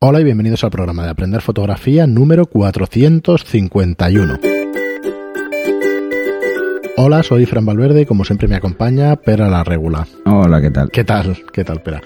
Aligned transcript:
Hola 0.00 0.20
y 0.20 0.24
bienvenidos 0.24 0.62
al 0.62 0.70
programa 0.70 1.02
de 1.02 1.10
Aprender 1.10 1.40
Fotografía 1.40 2.06
número 2.06 2.46
451. 2.46 4.38
Hola, 6.96 7.24
soy 7.24 7.46
Fran 7.46 7.66
Valverde 7.66 8.02
y 8.02 8.06
como 8.06 8.24
siempre 8.24 8.46
me 8.46 8.54
acompaña 8.54 9.16
Pera 9.16 9.48
la 9.48 9.64
Regula. 9.64 10.06
Hola, 10.24 10.60
¿qué 10.60 10.70
tal? 10.70 10.92
¿Qué 10.92 11.02
tal? 11.02 11.36
¿Qué 11.52 11.64
tal, 11.64 11.82
Pera? 11.82 12.00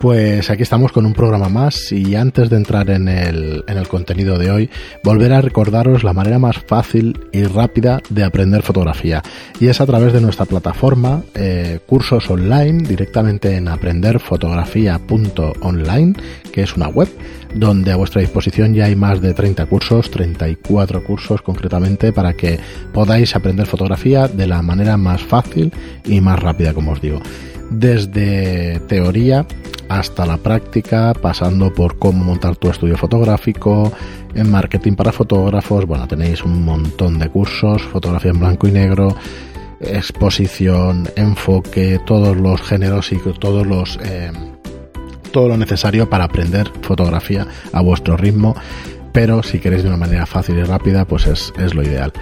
Pues 0.00 0.48
aquí 0.48 0.62
estamos 0.62 0.92
con 0.92 1.04
un 1.06 1.12
programa 1.12 1.48
más 1.48 1.90
y 1.90 2.14
antes 2.14 2.48
de 2.50 2.56
entrar 2.56 2.88
en 2.88 3.08
el, 3.08 3.64
en 3.66 3.78
el 3.78 3.88
contenido 3.88 4.38
de 4.38 4.52
hoy, 4.52 4.70
volver 5.02 5.32
a 5.32 5.40
recordaros 5.40 6.04
la 6.04 6.12
manera 6.12 6.38
más 6.38 6.58
fácil 6.58 7.18
y 7.32 7.42
rápida 7.42 8.00
de 8.08 8.22
aprender 8.22 8.62
fotografía. 8.62 9.24
Y 9.58 9.66
es 9.66 9.80
a 9.80 9.86
través 9.86 10.12
de 10.12 10.20
nuestra 10.20 10.44
plataforma, 10.44 11.24
eh, 11.34 11.80
cursos 11.84 12.30
online, 12.30 12.86
directamente 12.86 13.56
en 13.56 13.66
aprenderfotografía.online, 13.66 16.14
que 16.52 16.62
es 16.62 16.76
una 16.76 16.86
web 16.86 17.08
donde 17.52 17.90
a 17.90 17.96
vuestra 17.96 18.20
disposición 18.20 18.74
ya 18.74 18.84
hay 18.84 18.94
más 18.94 19.20
de 19.20 19.34
30 19.34 19.66
cursos, 19.66 20.12
34 20.12 21.02
cursos 21.02 21.42
concretamente, 21.42 22.12
para 22.12 22.34
que 22.34 22.60
podáis 22.92 23.34
aprender 23.34 23.66
fotografía 23.66 24.28
de 24.28 24.46
la 24.46 24.62
manera 24.62 24.96
más 24.96 25.22
fácil 25.22 25.72
y 26.04 26.20
más 26.20 26.38
rápida, 26.38 26.72
como 26.72 26.92
os 26.92 27.00
digo 27.00 27.20
desde 27.70 28.80
teoría 28.88 29.46
hasta 29.88 30.26
la 30.26 30.36
práctica, 30.36 31.12
pasando 31.14 31.72
por 31.72 31.98
cómo 31.98 32.24
montar 32.24 32.56
tu 32.56 32.70
estudio 32.70 32.96
fotográfico, 32.96 33.92
en 34.34 34.50
marketing 34.50 34.94
para 34.94 35.12
fotógrafos, 35.12 35.86
bueno, 35.86 36.06
tenéis 36.06 36.44
un 36.44 36.64
montón 36.64 37.18
de 37.18 37.28
cursos, 37.28 37.82
fotografía 37.82 38.30
en 38.30 38.40
blanco 38.40 38.68
y 38.68 38.72
negro, 38.72 39.16
exposición, 39.80 41.08
enfoque, 41.16 42.00
todos 42.04 42.36
los 42.36 42.60
géneros 42.62 43.12
y 43.12 43.18
todos 43.38 43.66
los 43.66 43.98
eh, 44.02 44.30
todo 45.32 45.48
lo 45.48 45.56
necesario 45.56 46.08
para 46.08 46.24
aprender 46.24 46.70
fotografía 46.82 47.46
a 47.72 47.80
vuestro 47.80 48.16
ritmo, 48.16 48.56
pero 49.12 49.42
si 49.42 49.58
queréis 49.58 49.82
de 49.82 49.88
una 49.88 49.98
manera 49.98 50.26
fácil 50.26 50.58
y 50.58 50.62
rápida, 50.62 51.04
pues 51.04 51.26
es, 51.26 51.52
es 51.58 51.74
lo 51.74 51.82
ideal. 51.82 52.12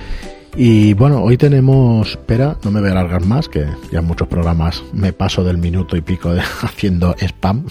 Y 0.58 0.94
bueno, 0.94 1.22
hoy 1.22 1.36
tenemos, 1.36 2.12
espera, 2.12 2.56
no 2.64 2.70
me 2.70 2.80
voy 2.80 2.88
a 2.88 2.92
alargar 2.92 3.26
más, 3.26 3.46
que 3.46 3.66
ya 3.92 3.98
en 3.98 4.06
muchos 4.06 4.26
programas 4.26 4.82
me 4.94 5.12
paso 5.12 5.44
del 5.44 5.58
minuto 5.58 5.98
y 5.98 6.00
pico 6.00 6.32
de, 6.32 6.40
haciendo 6.62 7.14
spam. 7.18 7.66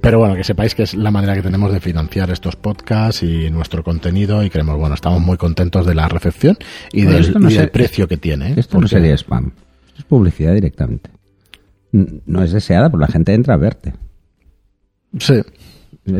Pero 0.00 0.20
bueno, 0.20 0.36
que 0.36 0.44
sepáis 0.44 0.76
que 0.76 0.84
es 0.84 0.94
la 0.94 1.10
manera 1.10 1.34
que 1.34 1.42
tenemos 1.42 1.72
de 1.72 1.80
financiar 1.80 2.30
estos 2.30 2.54
podcasts 2.54 3.24
y 3.24 3.50
nuestro 3.50 3.82
contenido 3.82 4.44
y 4.44 4.50
creemos, 4.50 4.78
bueno, 4.78 4.94
estamos 4.94 5.20
muy 5.20 5.36
contentos 5.36 5.84
de 5.86 5.96
la 5.96 6.06
recepción 6.08 6.56
y, 6.92 7.02
del, 7.02 7.32
precio 7.72 8.06
que 8.06 8.16
tiene. 8.16 8.50
¿eh? 8.50 8.54
Esto 8.58 8.80
no 8.80 8.86
sería 8.86 9.14
spam, 9.14 9.50
es 9.96 10.04
publicidad 10.04 10.54
directamente. 10.54 11.10
No 11.90 12.44
es 12.44 12.52
deseada, 12.52 12.90
pero 12.90 13.00
la 13.00 13.08
gente 13.08 13.34
entra 13.34 13.54
a 13.54 13.56
verte. 13.56 13.94
Sí. 15.18 15.42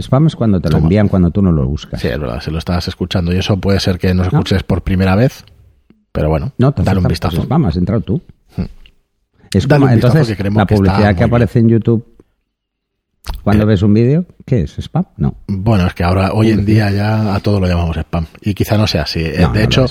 spam 0.01 0.27
es 0.27 0.35
cuando 0.35 0.61
te 0.61 0.71
lo 0.71 0.79
envían 0.79 1.07
cuando 1.07 1.31
tú 1.31 1.41
no 1.41 1.53
lo 1.53 1.69
buscas. 1.69 2.01
Sí, 2.01 2.09
es 2.09 2.19
verdad, 2.19 2.41
si 2.41 2.51
lo 2.51 2.59
estás 2.59 2.89
escuchando 2.89 3.33
y 3.33 3.37
eso 3.37 3.59
puede 3.59 3.79
ser 3.79 4.01
que 4.01 4.13
nos 4.13 4.27
escuches 4.27 4.65
por 4.65 4.83
primera 4.83 5.15
vez 5.15 5.45
pero 6.19 6.31
bueno, 6.31 6.51
no, 6.59 6.73
dale 6.73 6.99
un 6.99 7.07
vistazo. 7.07 7.45
Vamos, 7.47 7.69
has 7.69 7.77
entrado 7.77 8.01
tú. 8.01 8.21
Hmm. 8.57 8.65
Es 9.55 9.69
como, 9.69 9.89
entonces, 9.89 10.37
la 10.37 10.67
publicidad 10.67 11.15
que, 11.15 11.23
aparece 11.23 11.61
en 11.61 11.69
YouTube 11.69 12.05
cuando 13.45 13.63
eh. 13.63 13.67
ves 13.67 13.83
un 13.83 13.95
vídeo, 13.95 14.27
¿qué 14.45 14.63
es? 14.63 14.77
¿Spam? 14.81 15.05
No. 15.17 15.37
Bueno, 15.47 15.87
es 15.87 15.95
que 15.95 16.03
ahora, 16.03 16.33
hoy 16.33 16.51
en 16.51 16.65
día 16.65 16.91
ya 16.91 17.37
a 17.37 17.39
todo 17.39 17.61
lo 17.61 17.69
llamamos 17.69 17.97
spam. 17.99 18.27
Y 18.41 18.53
quizá 18.53 18.77
no 18.77 18.89
sea 18.89 19.03
así. 19.03 19.21
Eh, 19.21 19.47
de 19.53 19.63
hecho, 19.63 19.87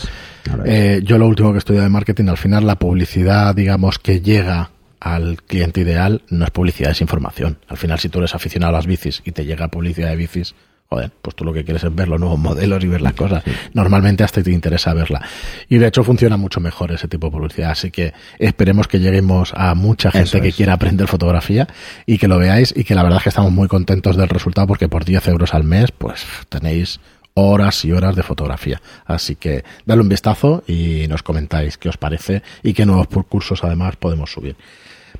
eh, 0.65 0.99
yo 1.01 1.17
lo 1.17 1.27
último 1.27 1.51
que 1.51 1.55
he 1.55 1.59
estudiado 1.59 1.85
de 1.85 1.91
marketing, 1.91 2.27
al 2.27 2.37
final 2.37 2.67
la 2.67 2.75
publicidad, 2.75 3.55
digamos, 3.55 3.97
que 3.97 4.19
llega 4.19 4.71
al 4.99 5.41
cliente 5.43 5.79
ideal 5.79 6.23
no 6.29 6.43
es 6.43 6.51
publicidad, 6.51 6.91
es 6.91 6.99
información. 6.99 7.57
Al 7.69 7.77
final, 7.77 7.99
si 7.99 8.09
tú 8.09 8.19
eres 8.19 8.35
aficionado 8.35 8.71
a 8.75 8.79
las 8.79 8.85
bicis 8.85 9.21
y 9.23 9.31
te 9.31 9.45
llega 9.45 9.69
publicidad 9.69 10.09
de 10.09 10.17
bicis, 10.17 10.55
joder, 10.89 11.11
pues 11.21 11.35
tú 11.35 11.43
lo 11.43 11.53
que 11.53 11.63
quieres 11.63 11.83
es 11.83 11.93
ver 11.93 12.07
los 12.07 12.19
nuevos 12.19 12.39
modelos 12.39 12.83
y 12.83 12.87
ver 12.87 13.01
las 13.01 13.13
cosas. 13.13 13.43
Normalmente 13.73 14.23
hasta 14.23 14.41
te 14.41 14.51
interesa 14.51 14.93
verla. 14.93 15.21
Y 15.67 15.77
de 15.77 15.87
hecho 15.87 16.03
funciona 16.03 16.37
mucho 16.37 16.59
mejor 16.59 16.91
ese 16.91 17.07
tipo 17.07 17.27
de 17.27 17.31
publicidad. 17.31 17.71
Así 17.71 17.91
que 17.91 18.13
esperemos 18.39 18.87
que 18.87 18.99
lleguemos 18.99 19.53
a 19.55 19.75
mucha 19.75 20.11
gente 20.11 20.41
que 20.41 20.51
quiera 20.51 20.73
aprender 20.73 21.07
fotografía 21.07 21.67
y 22.05 22.17
que 22.17 22.27
lo 22.27 22.37
veáis 22.39 22.73
y 22.75 22.83
que 22.83 22.95
la 22.95 23.03
verdad 23.03 23.17
es 23.17 23.23
que 23.23 23.29
estamos 23.29 23.51
muy 23.51 23.67
contentos 23.67 24.15
del 24.15 24.29
resultado 24.29 24.67
porque 24.67 24.87
por 24.87 25.03
10 25.03 25.27
euros 25.27 25.53
al 25.53 25.63
mes 25.63 25.91
pues 25.91 26.25
tenéis 26.49 26.99
horas 27.33 27.85
y 27.85 27.91
horas 27.91 28.15
de 28.15 28.23
fotografía. 28.23 28.81
Así 29.05 29.35
que 29.35 29.63
dale 29.85 30.01
un 30.01 30.09
vistazo 30.09 30.63
y 30.67 31.05
nos 31.07 31.21
comentáis 31.21 31.77
qué 31.77 31.89
os 31.89 31.97
parece 31.97 32.41
y 32.63 32.73
qué 32.73 32.85
nuevos 32.85 33.07
cursos 33.27 33.63
además 33.63 33.95
podemos 33.97 34.31
subir. 34.31 34.55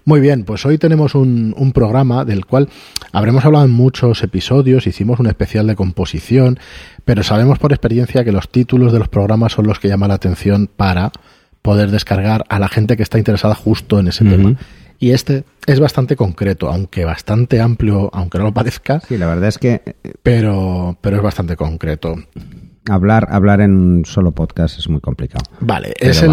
Muy 0.08 0.22
bien, 0.22 0.46
pues 0.46 0.66
hoy 0.66 0.78
tenemos 0.78 1.16
un, 1.16 1.54
un, 1.58 1.74
programa 1.74 2.24
del 2.24 2.46
cual 2.46 2.70
habremos 3.12 3.44
hablado 3.44 3.66
en 3.66 3.72
muchos 3.72 4.24
episodios, 4.24 4.88
hicimos 4.88 5.20
un 5.20 5.28
especial 5.28 5.68
de 5.68 5.76
composición, 5.76 6.60
pero 7.04 7.24
sabemos 7.24 7.60
por 7.60 7.74
experiencia 7.74 8.24
que 8.24 8.32
los 8.32 8.48
títulos 8.48 8.94
de 8.94 9.00
los 9.00 9.10
programas 9.10 9.52
son 9.52 9.68
los 9.68 9.80
que 9.80 9.90
llaman 9.90 10.08
la 10.08 10.16
atención 10.16 10.70
para 10.74 11.12
poder 11.62 11.92
descargar 11.92 12.46
a 12.48 12.58
la 12.58 12.70
gente 12.70 12.96
que 12.96 13.04
está 13.04 13.18
interesada 13.18 13.54
justo 13.54 14.00
en 14.00 14.08
ese 14.08 14.24
tema. 14.24 14.56
Y 14.98 15.12
este 15.12 15.44
es 15.66 15.82
bastante 15.82 16.16
concreto, 16.16 16.70
aunque 16.70 17.04
bastante 17.04 17.60
amplio, 17.60 18.10
aunque 18.14 18.38
no 18.38 18.46
lo 18.46 18.54
parezca. 18.54 19.02
Sí, 19.02 19.18
la 19.18 19.28
verdad 19.28 19.50
es 19.50 19.58
que... 19.58 19.82
Pero, 20.24 20.98
pero 21.02 21.18
es 21.18 21.22
bastante 21.22 21.58
concreto 21.58 22.16
hablar, 22.90 23.28
hablar 23.32 23.62
en 23.62 23.76
un 23.76 24.06
solo 24.06 24.32
podcast 24.32 24.80
es 24.80 24.90
muy 24.90 25.02
complicado. 25.02 25.44
Vale, 25.60 25.94
es 26.00 26.22
el, 26.22 26.32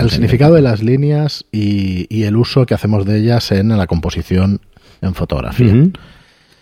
el 0.00 0.10
significado 0.10 0.54
de 0.54 0.62
las 0.62 0.82
líneas 0.82 1.44
y, 1.52 2.24
el 2.24 2.36
uso 2.36 2.66
que 2.66 2.74
hacemos 2.74 3.04
de 3.04 3.18
ellas 3.18 3.52
en 3.52 3.68
la 3.76 3.86
composición 3.86 4.60
en 5.00 5.14
fotografía. 5.14 5.72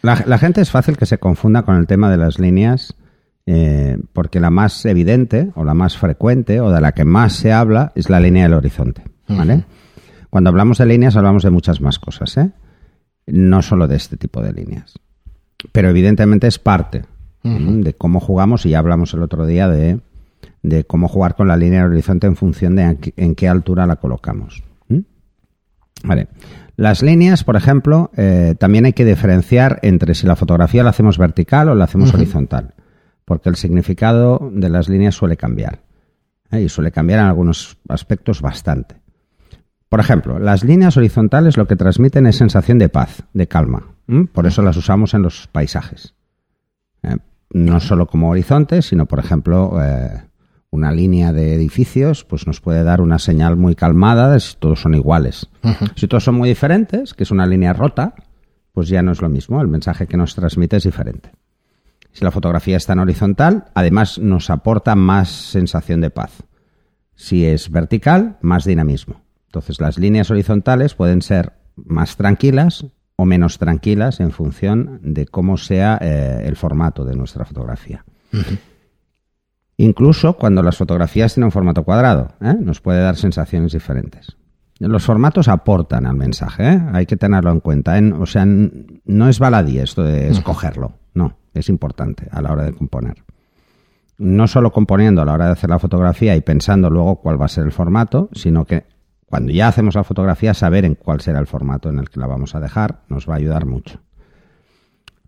la, 0.02 0.38
gente 0.38 0.60
es 0.60 0.70
fácil 0.70 0.96
que 0.96 1.06
se 1.06 1.18
confunda 1.18 1.62
con 1.62 1.76
el 1.76 1.86
tema 1.86 2.10
de 2.10 2.18
las 2.18 2.38
líneas 2.38 2.94
eh, 3.46 3.98
porque 4.12 4.40
la 4.40 4.50
más 4.50 4.84
evidente 4.84 5.50
o 5.54 5.64
la 5.64 5.74
más 5.74 5.96
frecuente 5.96 6.60
o 6.60 6.70
de 6.70 6.80
la 6.80 6.92
que 6.92 7.04
más 7.04 7.34
se 7.34 7.52
habla 7.52 7.92
es 7.94 8.10
la 8.10 8.20
línea 8.20 8.44
del 8.44 8.54
horizonte. 8.54 9.02
¿vale? 9.28 9.64
Cuando 10.30 10.50
hablamos 10.50 10.78
de 10.78 10.86
líneas 10.86 11.16
hablamos 11.16 11.42
de 11.42 11.50
muchas 11.50 11.80
más 11.80 11.98
cosas, 11.98 12.36
¿eh? 12.36 12.50
no 13.26 13.62
solo 13.62 13.86
de 13.86 13.96
este 13.96 14.16
tipo 14.16 14.42
de 14.42 14.52
líneas. 14.52 14.94
Pero 15.72 15.88
evidentemente 15.88 16.46
es 16.46 16.58
parte 16.58 17.04
de 17.44 17.94
cómo 17.94 18.20
jugamos, 18.20 18.64
y 18.64 18.70
ya 18.70 18.78
hablamos 18.78 19.12
el 19.14 19.22
otro 19.22 19.46
día 19.46 19.68
de, 19.68 20.00
de 20.62 20.84
cómo 20.84 21.08
jugar 21.08 21.36
con 21.36 21.46
la 21.46 21.56
línea 21.56 21.82
del 21.82 21.92
horizonte 21.92 22.26
en 22.26 22.36
función 22.36 22.74
de 22.74 23.12
en 23.16 23.34
qué 23.34 23.48
altura 23.48 23.86
la 23.86 23.96
colocamos. 23.96 24.64
Vale. 26.04 26.28
Las 26.76 27.02
líneas, 27.02 27.44
por 27.44 27.56
ejemplo, 27.56 28.10
eh, 28.16 28.54
también 28.58 28.84
hay 28.84 28.92
que 28.92 29.04
diferenciar 29.04 29.78
entre 29.82 30.14
si 30.14 30.26
la 30.26 30.36
fotografía 30.36 30.82
la 30.82 30.90
hacemos 30.90 31.18
vertical 31.18 31.68
o 31.68 31.74
la 31.74 31.84
hacemos 31.84 32.12
horizontal, 32.12 32.74
porque 33.24 33.48
el 33.48 33.56
significado 33.56 34.50
de 34.52 34.68
las 34.68 34.88
líneas 34.88 35.14
suele 35.14 35.36
cambiar. 35.36 35.80
¿eh? 36.50 36.62
Y 36.62 36.68
suele 36.68 36.90
cambiar 36.90 37.20
en 37.20 37.26
algunos 37.26 37.78
aspectos 37.88 38.42
bastante. 38.42 38.96
Por 39.88 40.00
ejemplo, 40.00 40.40
las 40.40 40.64
líneas 40.64 40.96
horizontales 40.96 41.56
lo 41.56 41.68
que 41.68 41.76
transmiten 41.76 42.26
es 42.26 42.36
sensación 42.36 42.78
de 42.78 42.88
paz, 42.88 43.22
de 43.32 43.46
calma. 43.46 43.94
Por 44.32 44.46
eso 44.46 44.60
las 44.60 44.76
usamos 44.76 45.14
en 45.14 45.22
los 45.22 45.46
paisajes. 45.46 46.14
No 47.54 47.80
solo 47.80 48.06
como 48.06 48.30
horizonte, 48.30 48.82
sino, 48.82 49.06
por 49.06 49.20
ejemplo, 49.20 49.80
eh, 49.80 50.24
una 50.70 50.90
línea 50.90 51.32
de 51.32 51.54
edificios, 51.54 52.24
pues 52.24 52.48
nos 52.48 52.60
puede 52.60 52.82
dar 52.82 53.00
una 53.00 53.20
señal 53.20 53.56
muy 53.56 53.76
calmada 53.76 54.28
de 54.28 54.40
si 54.40 54.56
todos 54.56 54.80
son 54.80 54.94
iguales. 54.94 55.48
Si 55.94 56.08
todos 56.08 56.24
son 56.24 56.34
muy 56.34 56.48
diferentes, 56.48 57.14
que 57.14 57.22
es 57.22 57.30
una 57.30 57.46
línea 57.46 57.72
rota, 57.72 58.14
pues 58.72 58.88
ya 58.88 59.02
no 59.02 59.12
es 59.12 59.22
lo 59.22 59.28
mismo, 59.28 59.60
el 59.62 59.68
mensaje 59.68 60.08
que 60.08 60.16
nos 60.16 60.34
transmite 60.34 60.76
es 60.76 60.82
diferente. 60.82 61.30
Si 62.10 62.24
la 62.24 62.32
fotografía 62.32 62.76
está 62.76 62.94
en 62.94 62.98
horizontal, 62.98 63.66
además 63.72 64.18
nos 64.18 64.50
aporta 64.50 64.96
más 64.96 65.28
sensación 65.28 66.00
de 66.00 66.10
paz. 66.10 66.42
Si 67.14 67.46
es 67.46 67.70
vertical, 67.70 68.36
más 68.40 68.64
dinamismo. 68.64 69.22
Entonces 69.46 69.80
las 69.80 69.96
líneas 69.96 70.28
horizontales 70.30 70.94
pueden 70.94 71.22
ser 71.22 71.52
más 71.76 72.16
tranquilas 72.16 72.84
o 73.16 73.24
menos 73.24 73.58
tranquilas 73.58 74.20
en 74.20 74.32
función 74.32 75.00
de 75.02 75.26
cómo 75.26 75.56
sea 75.56 75.98
eh, 76.00 76.42
el 76.44 76.56
formato 76.56 77.04
de 77.04 77.14
nuestra 77.16 77.44
fotografía. 77.44 78.04
Incluso 79.76 80.34
cuando 80.34 80.62
las 80.62 80.76
fotografías 80.76 81.34
tienen 81.34 81.46
un 81.46 81.52
formato 81.52 81.84
cuadrado, 81.84 82.32
¿eh? 82.40 82.54
nos 82.58 82.80
puede 82.80 83.00
dar 83.00 83.16
sensaciones 83.16 83.72
diferentes. 83.72 84.36
Los 84.80 85.04
formatos 85.04 85.48
aportan 85.48 86.06
al 86.06 86.16
mensaje, 86.16 86.68
¿eh? 86.68 86.82
hay 86.92 87.06
que 87.06 87.16
tenerlo 87.16 87.52
en 87.52 87.60
cuenta. 87.60 87.98
o 88.18 88.26
sea, 88.26 88.44
no 88.44 89.28
es 89.28 89.38
baladí 89.38 89.78
esto 89.78 90.02
de 90.02 90.28
escogerlo, 90.28 90.94
no, 91.14 91.38
es 91.54 91.68
importante 91.68 92.28
a 92.30 92.42
la 92.42 92.52
hora 92.52 92.64
de 92.64 92.72
componer. 92.72 93.22
No 94.18 94.46
solo 94.46 94.72
componiendo 94.72 95.22
a 95.22 95.24
la 95.24 95.32
hora 95.32 95.46
de 95.46 95.52
hacer 95.52 95.70
la 95.70 95.78
fotografía 95.78 96.36
y 96.36 96.40
pensando 96.40 96.90
luego 96.90 97.16
cuál 97.16 97.40
va 97.40 97.46
a 97.46 97.48
ser 97.48 97.64
el 97.64 97.72
formato, 97.72 98.28
sino 98.32 98.64
que 98.64 98.84
cuando 99.34 99.50
ya 99.50 99.66
hacemos 99.66 99.96
la 99.96 100.04
fotografía, 100.04 100.54
saber 100.54 100.84
en 100.84 100.94
cuál 100.94 101.20
será 101.20 101.40
el 101.40 101.48
formato 101.48 101.88
en 101.88 101.98
el 101.98 102.08
que 102.08 102.20
la 102.20 102.28
vamos 102.28 102.54
a 102.54 102.60
dejar 102.60 103.00
nos 103.08 103.28
va 103.28 103.34
a 103.34 103.38
ayudar 103.38 103.66
mucho. 103.66 103.98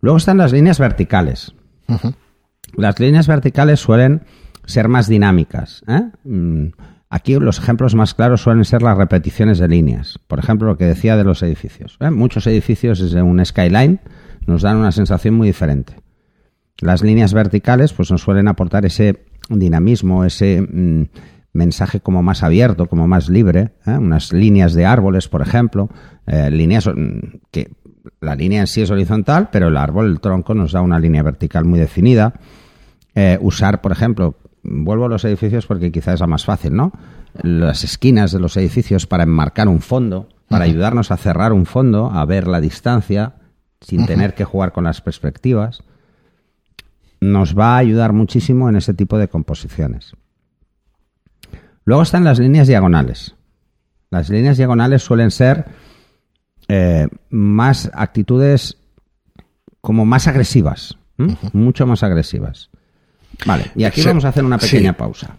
Luego 0.01 0.17
están 0.17 0.37
las 0.37 0.53
líneas 0.53 0.79
verticales. 0.79 1.57
Las 2.77 3.01
líneas 3.01 3.27
verticales 3.27 3.81
suelen 3.81 4.23
ser 4.65 4.87
más 4.87 5.09
dinámicas. 5.09 5.83
¿eh? 5.89 6.03
Mm, 6.23 6.67
aquí 7.11 7.35
los 7.35 7.59
ejemplos 7.59 7.97
más 7.97 8.15
claros 8.15 8.43
suelen 8.43 8.65
ser 8.65 8.81
las 8.81 8.97
repeticiones 8.97 9.59
de 9.59 9.67
líneas. 9.67 10.21
Por 10.29 10.39
ejemplo, 10.39 10.69
lo 10.69 10.79
que 10.79 10.85
decía 10.85 11.17
de 11.17 11.25
los 11.25 11.43
edificios. 11.43 11.97
¿eh? 11.99 12.13
Muchos 12.13 12.47
edificios 12.47 13.01
desde 13.01 13.23
un 13.23 13.45
skyline 13.45 13.99
nos 14.47 14.63
dan 14.63 14.77
una 14.77 14.93
sensación 14.93 15.35
muy 15.35 15.49
diferente. 15.49 15.97
Las 16.79 17.03
líneas 17.03 17.35
verticales 17.35 17.93
pues 17.93 18.13
nos 18.13 18.23
suelen 18.23 18.47
aportar 18.47 18.87
ese 18.87 19.25
dinamismo, 19.49 20.25
ese 20.25 20.63
mm, 20.63 21.07
mensaje 21.57 22.01
como 22.01 22.23
más 22.23 22.43
abierto, 22.43 22.87
como 22.87 23.09
más 23.09 23.29
libre, 23.29 23.73
¿eh? 23.87 23.97
unas 23.99 24.33
líneas 24.33 24.75
de 24.75 24.87
árboles, 24.87 25.29
por 25.29 25.43
ejemplo, 25.43 25.89
eh, 26.27 26.51
líneas 26.51 26.87
mm, 26.87 27.39
que 27.51 27.71
la 28.21 28.35
línea 28.35 28.61
en 28.61 28.67
sí 28.67 28.83
es 28.83 28.91
horizontal, 28.91 29.49
pero 29.51 29.69
el 29.69 29.77
árbol, 29.77 30.07
el 30.07 30.21
tronco, 30.21 30.55
nos 30.55 30.73
da 30.73 30.81
una 30.81 30.99
línea 30.99 31.23
vertical 31.23 31.65
muy 31.65 31.79
definida. 31.79 32.35
Eh, 33.15 33.39
usar, 33.41 33.81
por 33.81 33.93
ejemplo, 33.93 34.37
vuelvo 34.63 35.07
a 35.07 35.09
los 35.09 35.25
edificios 35.25 35.67
porque 35.67 35.91
quizás 35.91 36.15
es 36.15 36.21
la 36.21 36.27
más 36.27 36.45
fácil, 36.45 36.75
¿no? 36.75 36.93
Las 37.43 37.85
esquinas 37.85 38.33
de 38.33 38.41
los 38.41 38.57
edificios 38.57 39.07
para 39.07 39.25
enmarcar 39.25 39.69
un 39.69 39.81
fondo, 39.81 40.29
para 40.49 40.65
ayudarnos 40.65 41.11
a 41.11 41.17
cerrar 41.17 41.53
un 41.53 41.67
fondo, 41.67 42.11
a 42.11 42.25
ver 42.25 42.47
la 42.47 42.61
distancia, 42.61 43.35
sin 43.81 44.07
tener 44.07 44.35
que 44.35 44.45
jugar 44.45 44.73
con 44.73 44.85
las 44.85 45.01
perspectivas, 45.01 45.83
nos 47.21 47.59
va 47.59 47.75
a 47.75 47.79
ayudar 47.79 48.13
muchísimo 48.13 48.69
en 48.69 48.77
ese 48.77 48.95
tipo 48.95 49.19
de 49.19 49.29
composiciones. 49.29 50.15
Luego 51.87 52.03
están 52.03 52.25
las 52.25 52.39
líneas 52.39 52.67
diagonales. 52.67 53.35
Las 54.11 54.29
líneas 54.29 54.57
diagonales 54.57 55.03
suelen 55.03 55.31
ser 55.31 55.67
eh, 56.69 57.07
más 57.31 57.91
actitudes 57.95 58.77
como 59.81 60.05
más 60.05 60.27
agresivas, 60.27 60.99
mucho 61.53 61.87
más 61.87 62.03
agresivas. 62.03 62.71
Vale, 63.45 63.71
y 63.77 63.85
aquí 63.85 64.03
vamos 64.03 64.25
a 64.25 64.29
hacer 64.29 64.45
una 64.45 64.59
pequeña 64.59 64.95
pausa. 64.95 65.37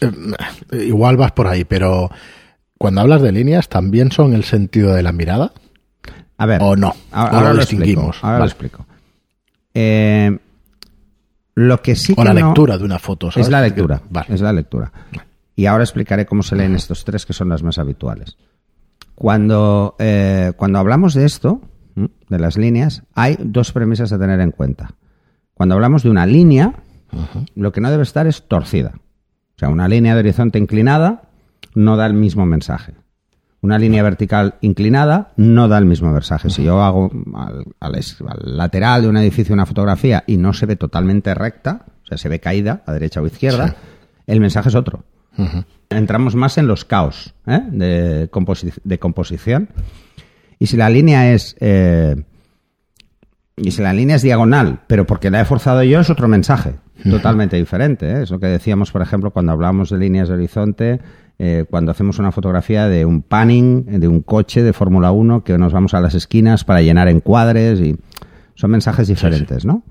Eh, 0.00 0.84
igual 0.86 1.18
vas 1.18 1.32
por 1.32 1.46
ahí, 1.46 1.64
pero 1.64 2.10
cuando 2.78 3.02
hablas 3.02 3.20
de 3.20 3.32
líneas, 3.32 3.68
¿también 3.68 4.10
son 4.10 4.32
el 4.32 4.44
sentido 4.44 4.94
de 4.94 5.02
la 5.02 5.12
mirada? 5.12 5.52
A 6.38 6.46
ver. 6.46 6.62
¿O 6.62 6.76
no? 6.76 6.94
Ahora, 7.12 7.52
lo, 7.52 7.60
distinguimos. 7.60 8.18
ahora 8.22 8.38
lo 8.38 8.44
explico. 8.46 8.86
Eh, 9.74 10.38
lo 11.56 11.82
que 11.82 11.94
sí 11.94 12.14
o 12.16 12.24
la 12.24 12.32
lectura 12.32 12.78
de 12.78 12.84
una 12.84 12.98
foto. 12.98 13.28
Es 13.36 13.50
la 13.50 13.60
lectura. 13.60 14.00
Es 14.28 14.40
la 14.40 14.52
lectura. 14.54 14.90
Y 15.60 15.66
ahora 15.66 15.84
explicaré 15.84 16.24
cómo 16.24 16.42
se 16.42 16.56
leen 16.56 16.74
estos 16.74 17.04
tres 17.04 17.26
que 17.26 17.34
son 17.34 17.50
las 17.50 17.62
más 17.62 17.76
habituales. 17.76 18.38
Cuando, 19.14 19.94
eh, 19.98 20.54
cuando 20.56 20.78
hablamos 20.78 21.12
de 21.12 21.26
esto, 21.26 21.60
de 21.94 22.38
las 22.38 22.56
líneas, 22.56 23.02
hay 23.12 23.36
dos 23.38 23.70
premisas 23.70 24.10
a 24.10 24.18
tener 24.18 24.40
en 24.40 24.52
cuenta. 24.52 24.94
Cuando 25.52 25.74
hablamos 25.74 26.02
de 26.02 26.08
una 26.08 26.24
línea, 26.24 26.76
lo 27.54 27.72
que 27.72 27.82
no 27.82 27.90
debe 27.90 28.04
estar 28.04 28.26
es 28.26 28.48
torcida. 28.48 28.94
O 28.96 29.58
sea, 29.58 29.68
una 29.68 29.86
línea 29.86 30.14
de 30.14 30.20
horizonte 30.20 30.58
inclinada 30.58 31.28
no 31.74 31.98
da 31.98 32.06
el 32.06 32.14
mismo 32.14 32.46
mensaje. 32.46 32.94
Una 33.60 33.78
línea 33.78 34.02
vertical 34.02 34.54
inclinada 34.62 35.34
no 35.36 35.68
da 35.68 35.76
el 35.76 35.84
mismo 35.84 36.10
mensaje. 36.10 36.48
Si 36.48 36.64
yo 36.64 36.80
hago 36.82 37.10
al, 37.80 38.00
lateral 38.44 39.02
de 39.02 39.08
un 39.10 39.18
edificio 39.18 39.52
una 39.52 39.66
fotografía 39.66 40.24
y 40.26 40.38
no 40.38 40.54
se 40.54 40.64
ve 40.64 40.76
totalmente 40.76 41.34
recta, 41.34 41.84
o 42.02 42.06
sea, 42.06 42.16
se 42.16 42.30
ve 42.30 42.40
caída 42.40 42.82
a 42.86 42.94
derecha 42.94 43.20
o 43.20 43.26
izquierda, 43.26 43.76
el 44.26 44.40
mensaje 44.40 44.70
es 44.70 44.74
otro. 44.74 45.04
Entramos 45.88 46.34
más 46.34 46.58
en 46.58 46.66
los 46.66 46.84
caos 46.84 47.34
¿eh? 47.46 47.60
de, 47.70 48.98
composición. 48.98 49.68
Y 50.58 50.66
si 50.66 50.76
la 50.76 50.90
línea 50.90 51.32
es 51.32 51.56
eh, 51.60 52.22
y 53.62 53.70
si 53.72 53.82
la 53.82 53.92
línea 53.92 54.16
es 54.16 54.22
diagonal, 54.22 54.80
pero 54.86 55.06
porque 55.06 55.30
la 55.30 55.40
he 55.40 55.44
forzado 55.44 55.82
yo, 55.82 56.00
es 56.00 56.10
otro 56.10 56.28
mensaje 56.28 56.74
totalmente 57.08 57.56
diferente. 57.56 58.10
¿eh? 58.10 58.22
Es 58.22 58.30
lo 58.30 58.40
que 58.40 58.46
decíamos, 58.46 58.90
por 58.90 59.02
ejemplo, 59.02 59.30
cuando 59.30 59.52
hablamos 59.52 59.90
de 59.90 59.98
líneas 59.98 60.28
de 60.28 60.34
horizonte, 60.34 61.00
eh, 61.38 61.64
cuando 61.68 61.90
hacemos 61.90 62.18
una 62.18 62.32
fotografía 62.32 62.88
de 62.88 63.04
un 63.04 63.22
panning, 63.22 64.00
de 64.00 64.08
un 64.08 64.22
coche 64.22 64.62
de 64.62 64.72
Fórmula 64.72 65.12
1, 65.12 65.44
que 65.44 65.56
nos 65.58 65.72
vamos 65.72 65.94
a 65.94 66.00
las 66.00 66.14
esquinas 66.14 66.64
para 66.64 66.82
llenar 66.82 67.08
encuadres 67.08 67.80
y 67.80 67.96
son 68.54 68.70
mensajes 68.70 69.08
diferentes, 69.08 69.64
¿no? 69.64 69.82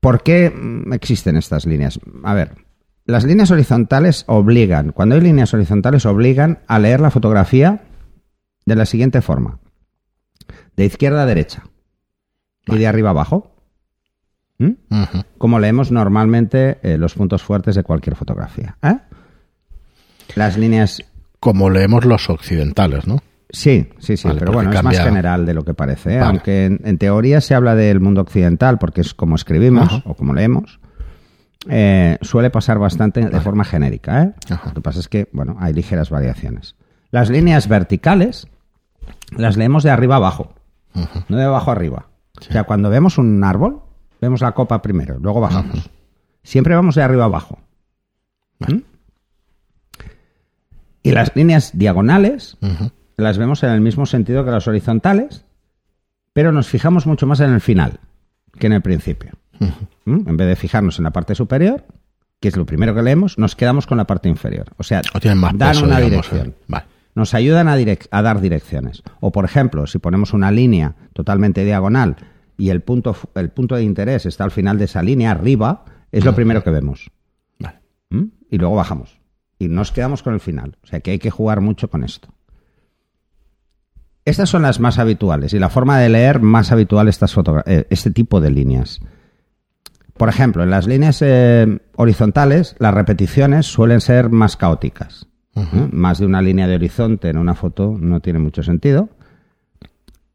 ¿Por 0.00 0.22
qué 0.22 0.52
existen 0.90 1.36
estas 1.36 1.64
líneas? 1.64 2.00
A 2.24 2.34
ver, 2.34 2.56
las 3.04 3.24
líneas 3.24 3.50
horizontales 3.50 4.24
obligan, 4.26 4.92
cuando 4.92 5.14
hay 5.14 5.20
líneas 5.20 5.52
horizontales, 5.54 6.06
obligan 6.06 6.60
a 6.66 6.78
leer 6.78 7.00
la 7.00 7.10
fotografía 7.10 7.82
de 8.64 8.76
la 8.76 8.86
siguiente 8.86 9.20
forma 9.22 9.58
de 10.76 10.84
izquierda 10.84 11.22
a 11.22 11.26
derecha 11.26 11.64
y 12.66 12.78
de 12.78 12.86
arriba 12.86 13.10
a 13.10 13.12
abajo. 13.12 13.50
¿Mm? 14.58 14.72
Como 15.38 15.58
leemos 15.58 15.90
normalmente 15.90 16.78
eh, 16.82 16.96
los 16.96 17.14
puntos 17.14 17.42
fuertes 17.42 17.74
de 17.74 17.82
cualquier 17.82 18.14
fotografía. 18.14 18.76
¿eh? 18.82 18.98
Las 20.36 20.56
líneas. 20.56 21.02
Como 21.40 21.68
leemos 21.68 22.04
los 22.04 22.30
occidentales, 22.30 23.06
¿no? 23.06 23.22
Sí, 23.50 23.90
sí, 23.98 24.16
sí, 24.16 24.28
pero 24.38 24.52
bueno, 24.52 24.72
es 24.72 24.82
más 24.82 24.98
general 24.98 25.44
de 25.44 25.52
lo 25.52 25.64
que 25.64 25.74
parece. 25.74 26.14
¿eh? 26.14 26.20
Aunque 26.20 26.66
en, 26.66 26.98
teoría 26.98 27.40
se 27.40 27.54
habla 27.54 27.74
del 27.74 28.00
mundo 28.00 28.22
occidental 28.22 28.78
porque 28.78 29.02
es 29.02 29.12
como 29.12 29.34
escribimos 29.34 30.02
o 30.06 30.14
como 30.14 30.32
leemos. 30.32 30.80
Suele 32.22 32.50
pasar 32.50 32.78
bastante 32.78 33.28
de 33.28 33.40
forma 33.40 33.64
genérica. 33.64 34.34
Lo 34.48 34.74
que 34.74 34.80
pasa 34.80 35.00
es 35.00 35.08
que, 35.08 35.28
bueno, 35.32 35.56
hay 35.60 35.72
ligeras 35.72 36.10
variaciones. 36.10 36.76
Las 37.10 37.30
líneas 37.30 37.68
verticales 37.68 38.46
las 39.36 39.56
leemos 39.56 39.82
de 39.82 39.90
arriba 39.90 40.16
abajo 40.16 40.54
no 41.28 41.36
de 41.36 41.44
abajo 41.44 41.70
arriba. 41.70 42.06
O 42.38 42.44
sea, 42.44 42.64
cuando 42.64 42.90
vemos 42.90 43.18
un 43.18 43.42
árbol, 43.44 43.82
vemos 44.20 44.40
la 44.40 44.52
copa 44.52 44.82
primero, 44.82 45.18
luego 45.18 45.40
bajamos. 45.40 45.90
Siempre 46.42 46.74
vamos 46.74 46.94
de 46.94 47.02
arriba 47.02 47.24
abajo. 47.24 47.58
¿Mm? 48.60 48.78
Y 51.04 51.10
las 51.12 51.34
líneas 51.34 51.76
diagonales 51.76 52.56
las 53.16 53.38
vemos 53.38 53.62
en 53.62 53.70
el 53.70 53.80
mismo 53.80 54.06
sentido 54.06 54.44
que 54.44 54.50
las 54.50 54.68
horizontales, 54.68 55.44
pero 56.32 56.52
nos 56.52 56.68
fijamos 56.68 57.06
mucho 57.06 57.26
más 57.26 57.40
en 57.40 57.52
el 57.52 57.60
final 57.60 58.00
que 58.58 58.66
en 58.66 58.72
el 58.72 58.82
principio. 58.82 59.32
¿Mm? 60.04 60.28
En 60.28 60.36
vez 60.36 60.48
de 60.48 60.56
fijarnos 60.56 60.98
en 60.98 61.04
la 61.04 61.10
parte 61.10 61.34
superior, 61.34 61.84
que 62.40 62.48
es 62.48 62.56
lo 62.56 62.66
primero 62.66 62.94
que 62.94 63.02
leemos, 63.02 63.38
nos 63.38 63.56
quedamos 63.56 63.86
con 63.86 63.98
la 63.98 64.06
parte 64.06 64.28
inferior. 64.28 64.66
O 64.76 64.82
sea, 64.82 65.02
dan 65.54 65.82
una 65.82 66.00
dirección. 66.00 66.48
¿eh? 66.48 66.54
Vale 66.68 66.86
nos 67.14 67.34
ayudan 67.34 67.68
a, 67.68 67.76
a, 68.10 68.22
dar 68.22 68.40
direcciones. 68.40 69.02
O, 69.20 69.32
por 69.32 69.44
ejemplo, 69.44 69.86
si 69.86 69.98
ponemos 69.98 70.32
una 70.32 70.50
línea 70.50 70.96
totalmente 71.12 71.64
diagonal 71.64 72.16
y 72.56 72.70
el 72.70 72.80
punto, 72.80 73.16
el 73.34 73.50
punto 73.50 73.76
de 73.76 73.82
interés 73.82 74.26
está 74.26 74.44
al 74.44 74.50
final 74.50 74.78
de 74.78 74.84
esa 74.84 75.02
línea, 75.02 75.30
arriba, 75.30 75.84
es 76.10 76.24
lo 76.24 76.34
primero 76.34 76.62
que 76.62 76.70
vemos. 76.70 77.10
¿Mm? 78.10 78.24
Y 78.50 78.58
luego 78.58 78.76
bajamos. 78.76 79.18
Y 79.58 79.68
nos 79.68 79.92
quedamos 79.92 80.22
con 80.22 80.34
el 80.34 80.40
final. 80.40 80.76
O 80.82 80.86
sea 80.86 81.00
que 81.00 81.12
hay 81.12 81.18
que 81.18 81.30
jugar 81.30 81.60
mucho 81.60 81.88
con 81.88 82.04
esto. 82.04 82.28
Estas 84.24 84.50
son 84.50 84.62
las 84.62 84.78
más 84.78 84.98
habituales 84.98 85.52
y 85.52 85.58
la 85.58 85.68
forma 85.68 85.98
de 85.98 86.08
leer 86.08 86.40
más 86.40 86.70
habitual 86.70 87.08
estas 87.08 87.34
eh, 87.66 87.86
este 87.90 88.10
tipo 88.10 88.40
de 88.40 88.50
líneas. 88.50 89.00
Por 90.16 90.28
ejemplo, 90.28 90.62
en 90.62 90.70
las 90.70 90.86
líneas 90.86 91.20
eh, 91.22 91.78
horizontales, 91.96 92.76
las 92.78 92.94
repeticiones 92.94 93.66
suelen 93.66 94.00
ser 94.00 94.30
más 94.30 94.56
caóticas. 94.56 95.26
Más 95.90 96.18
de 96.18 96.24
una 96.24 96.40
línea 96.40 96.66
de 96.66 96.76
horizonte 96.76 97.28
en 97.28 97.36
una 97.36 97.54
foto 97.54 97.94
no 98.00 98.20
tiene 98.20 98.38
mucho 98.38 98.62
sentido, 98.62 99.10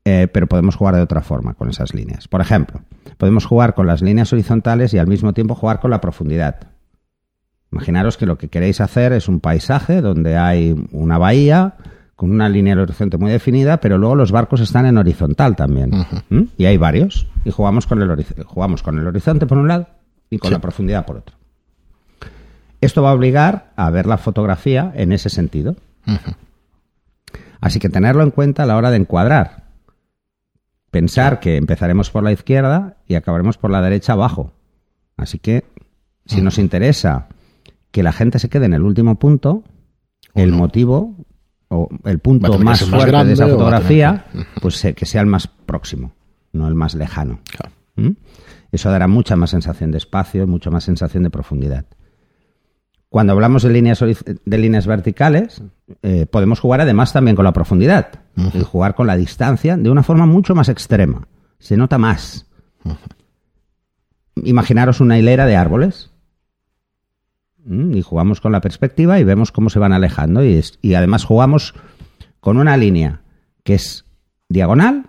eh, 0.05 0.27
pero 0.31 0.45
podemos 0.45 0.75
jugar 0.75 0.95
de 0.95 1.01
otra 1.01 1.21
forma 1.21 1.55
con 1.55 1.69
esas 1.69 1.95
líneas. 1.95 2.27
Por 2.27 2.39
ejemplo, 2.39 2.81
podemos 3.17 3.45
jugar 3.45 3.73
con 3.73 3.87
las 3.87 4.03
líneas 4.03 4.31
horizontales 4.31 4.93
y 4.93 4.99
al 4.99 5.07
mismo 5.07 5.33
tiempo 5.33 5.55
jugar 5.55 5.79
con 5.79 5.89
la 5.89 6.01
profundidad. 6.01 6.67
Imaginaros 7.71 8.15
que 8.15 8.27
lo 8.27 8.37
que 8.37 8.47
queréis 8.47 8.79
hacer 8.79 9.11
es 9.11 9.27
un 9.27 9.39
paisaje 9.39 10.01
donde 10.01 10.37
hay 10.37 10.75
una 10.91 11.17
bahía 11.17 11.75
con 12.17 12.31
una 12.31 12.49
línea 12.49 12.75
de 12.75 12.81
horizonte 12.81 13.19
muy 13.19 13.31
definida, 13.31 13.77
pero 13.77 13.99
luego 13.99 14.15
los 14.15 14.31
barcos 14.31 14.59
están 14.59 14.87
en 14.87 14.97
horizontal 14.97 15.55
también. 15.55 15.91
Y 16.57 16.65
hay 16.65 16.75
varios. 16.75 17.27
Y 17.45 17.51
jugamos 17.51 17.85
con 17.85 18.01
el, 18.01 18.25
jugamos 18.43 18.81
con 18.81 18.97
el 18.97 19.05
horizonte 19.05 19.45
por 19.45 19.59
un 19.59 19.67
lado 19.67 19.87
y 20.31 20.39
con 20.39 20.51
la 20.51 20.57
profundidad 20.57 21.05
por 21.05 21.17
otro. 21.17 21.35
Esto 22.81 23.03
va 23.03 23.11
a 23.11 23.13
obligar 23.13 23.71
a 23.75 23.91
ver 23.91 24.07
la 24.07 24.17
fotografía 24.17 24.91
en 24.95 25.11
ese 25.11 25.29
sentido. 25.29 25.75
Así 27.61 27.79
que 27.79 27.87
tenerlo 27.87 28.23
en 28.23 28.31
cuenta 28.31 28.63
a 28.63 28.65
la 28.65 28.77
hora 28.77 28.89
de 28.89 28.97
encuadrar. 28.97 29.65
Pensar 30.89 31.39
que 31.39 31.55
empezaremos 31.55 32.09
por 32.09 32.23
la 32.23 32.31
izquierda 32.31 32.97
y 33.07 33.13
acabaremos 33.13 33.59
por 33.59 33.69
la 33.69 33.81
derecha 33.81 34.13
abajo. 34.13 34.53
Así 35.17 35.37
que, 35.37 35.65
si 36.25 36.41
nos 36.41 36.57
interesa 36.57 37.27
que 37.91 38.01
la 38.01 38.11
gente 38.11 38.39
se 38.39 38.49
quede 38.49 38.65
en 38.65 38.73
el 38.73 38.81
último 38.81 39.19
punto, 39.19 39.63
el 40.33 40.51
motivo 40.51 41.15
o 41.69 41.89
el 42.05 42.19
punto 42.19 42.57
más 42.59 42.85
fuerte 42.85 43.25
de 43.25 43.33
esa 43.33 43.47
fotografía, 43.47 44.25
pues 44.61 44.85
que 44.95 45.05
sea 45.05 45.21
el 45.21 45.27
más 45.27 45.47
próximo, 45.47 46.13
no 46.53 46.67
el 46.67 46.75
más 46.75 46.95
lejano. 46.95 47.39
¿Mm? 47.95 48.11
Eso 48.71 48.91
dará 48.91 49.07
mucha 49.07 49.35
más 49.35 49.49
sensación 49.49 49.91
de 49.91 49.97
espacio, 49.97 50.47
mucha 50.47 50.69
más 50.69 50.83
sensación 50.83 51.23
de 51.23 51.29
profundidad. 51.29 51.85
Cuando 53.09 53.33
hablamos 53.33 53.63
de 53.63 53.69
líneas, 53.69 53.99
de 53.99 54.57
líneas 54.57 54.85
verticales, 54.85 55.63
eh, 56.03 56.25
podemos 56.25 56.59
jugar 56.59 56.81
además 56.81 57.13
también 57.13 57.35
con 57.35 57.45
la 57.45 57.53
profundidad 57.53 58.09
y 58.53 58.59
jugar 58.61 58.95
con 58.95 59.07
la 59.07 59.15
distancia 59.15 59.77
de 59.77 59.89
una 59.89 60.03
forma 60.03 60.25
mucho 60.25 60.53
más 60.53 60.67
extrema. 60.67 61.27
Se 61.57 61.77
nota 61.77 61.97
más. 61.97 62.45
Imaginaros 64.35 64.99
una 64.99 65.17
hilera 65.17 65.45
de 65.45 65.55
árboles 65.55 66.11
y 67.67 68.01
jugamos 68.01 68.41
con 68.41 68.51
la 68.51 68.61
perspectiva 68.61 69.19
y 69.19 69.23
vemos 69.23 69.51
cómo 69.51 69.69
se 69.69 69.79
van 69.79 69.93
alejando 69.93 70.43
y, 70.45 70.61
y 70.81 70.93
además 70.93 71.25
jugamos 71.25 71.73
con 72.39 72.57
una 72.57 72.77
línea 72.77 73.21
que 73.63 73.75
es 73.75 74.05
diagonal 74.49 75.07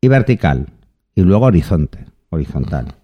y 0.00 0.08
vertical 0.08 0.68
y 1.14 1.22
luego 1.22 1.46
horizonte. 1.46 2.06
horizontal. 2.30 2.94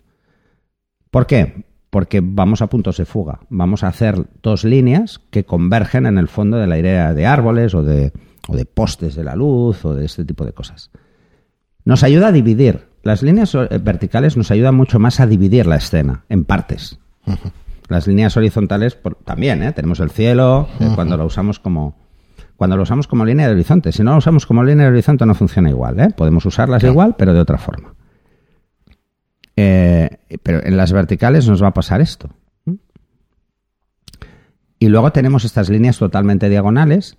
¿Por 1.11 1.27
qué? 1.27 1.65
Porque 1.91 2.21
vamos 2.23 2.63
a 2.63 2.69
puntos 2.69 2.97
de 2.97 3.05
fuga. 3.05 3.41
Vamos 3.49 3.85
a 3.85 3.89
hacer 3.89 4.27
dos 4.43 4.65
líneas 4.65 5.21
que 5.31 5.45
convergen 5.45 6.07
en 6.07 6.19
el 6.19 6.29
fondo 6.29 6.57
de 6.57 6.67
la 6.67 6.79
idea 6.79 7.15
de 7.15 7.27
árboles 7.27 7.75
o 7.75 7.83
de, 7.83 8.13
o 8.49 8.57
de 8.57 8.65
postes 8.65 9.15
de 9.15 9.25
la 9.25 9.37
luz 9.37 9.85
o 9.85 9.95
de 9.95 10.05
este 10.05 10.25
tipo 10.25 10.45
de 10.45 10.53
cosas. 10.53 10.91
Nos 11.85 12.03
ayuda 12.03 12.29
a 12.29 12.33
dividir. 12.33 12.89
Las 13.03 13.23
líneas 13.23 13.55
eh, 13.55 13.79
verticales 13.79 14.37
nos 14.37 14.51
ayudan 14.51 14.75
mucho 14.75 14.99
más 14.99 15.21
a 15.21 15.27
dividir 15.27 15.67
la 15.67 15.77
escena 15.77 16.25
en 16.29 16.45
partes. 16.45 16.99
Las 17.89 18.07
líneas 18.07 18.37
horizontales 18.37 18.99
también, 19.25 19.63
¿eh? 19.63 19.73
tenemos 19.73 20.01
el 20.01 20.11
cielo, 20.11 20.69
eh, 20.81 20.91
cuando 20.95 21.17
lo 21.17 21.27
usamos 21.27 21.61
como 21.61 21.97
cuando 22.57 22.77
lo 22.77 22.85
usamos 22.85 23.07
como 23.07 23.25
línea 23.25 23.47
de 23.47 23.53
horizonte. 23.53 23.93
Si 23.93 24.03
no 24.03 24.13
lo 24.13 24.19
usamos 24.19 24.47
como 24.47 24.65
línea 24.65 24.87
de 24.87 24.93
horizonte 24.93 25.27
no 25.27 25.35
funciona 25.35 25.69
igual. 25.69 26.01
¿eh? 26.01 26.09
Podemos 26.17 26.47
usarlas 26.47 26.83
igual, 26.85 27.15
pero 27.19 27.35
de 27.35 27.41
otra 27.41 27.59
forma. 27.59 27.95
pero 29.55 30.65
en 30.65 30.77
las 30.77 30.93
verticales 30.93 31.47
nos 31.47 31.63
va 31.63 31.69
a 31.69 31.75
pasar 31.75 32.01
esto. 32.01 32.31
Y 34.79 34.89
luego 34.89 35.13
tenemos 35.13 35.45
estas 35.45 35.69
líneas 35.69 35.99
totalmente 35.99 36.49
diagonales 36.49 37.19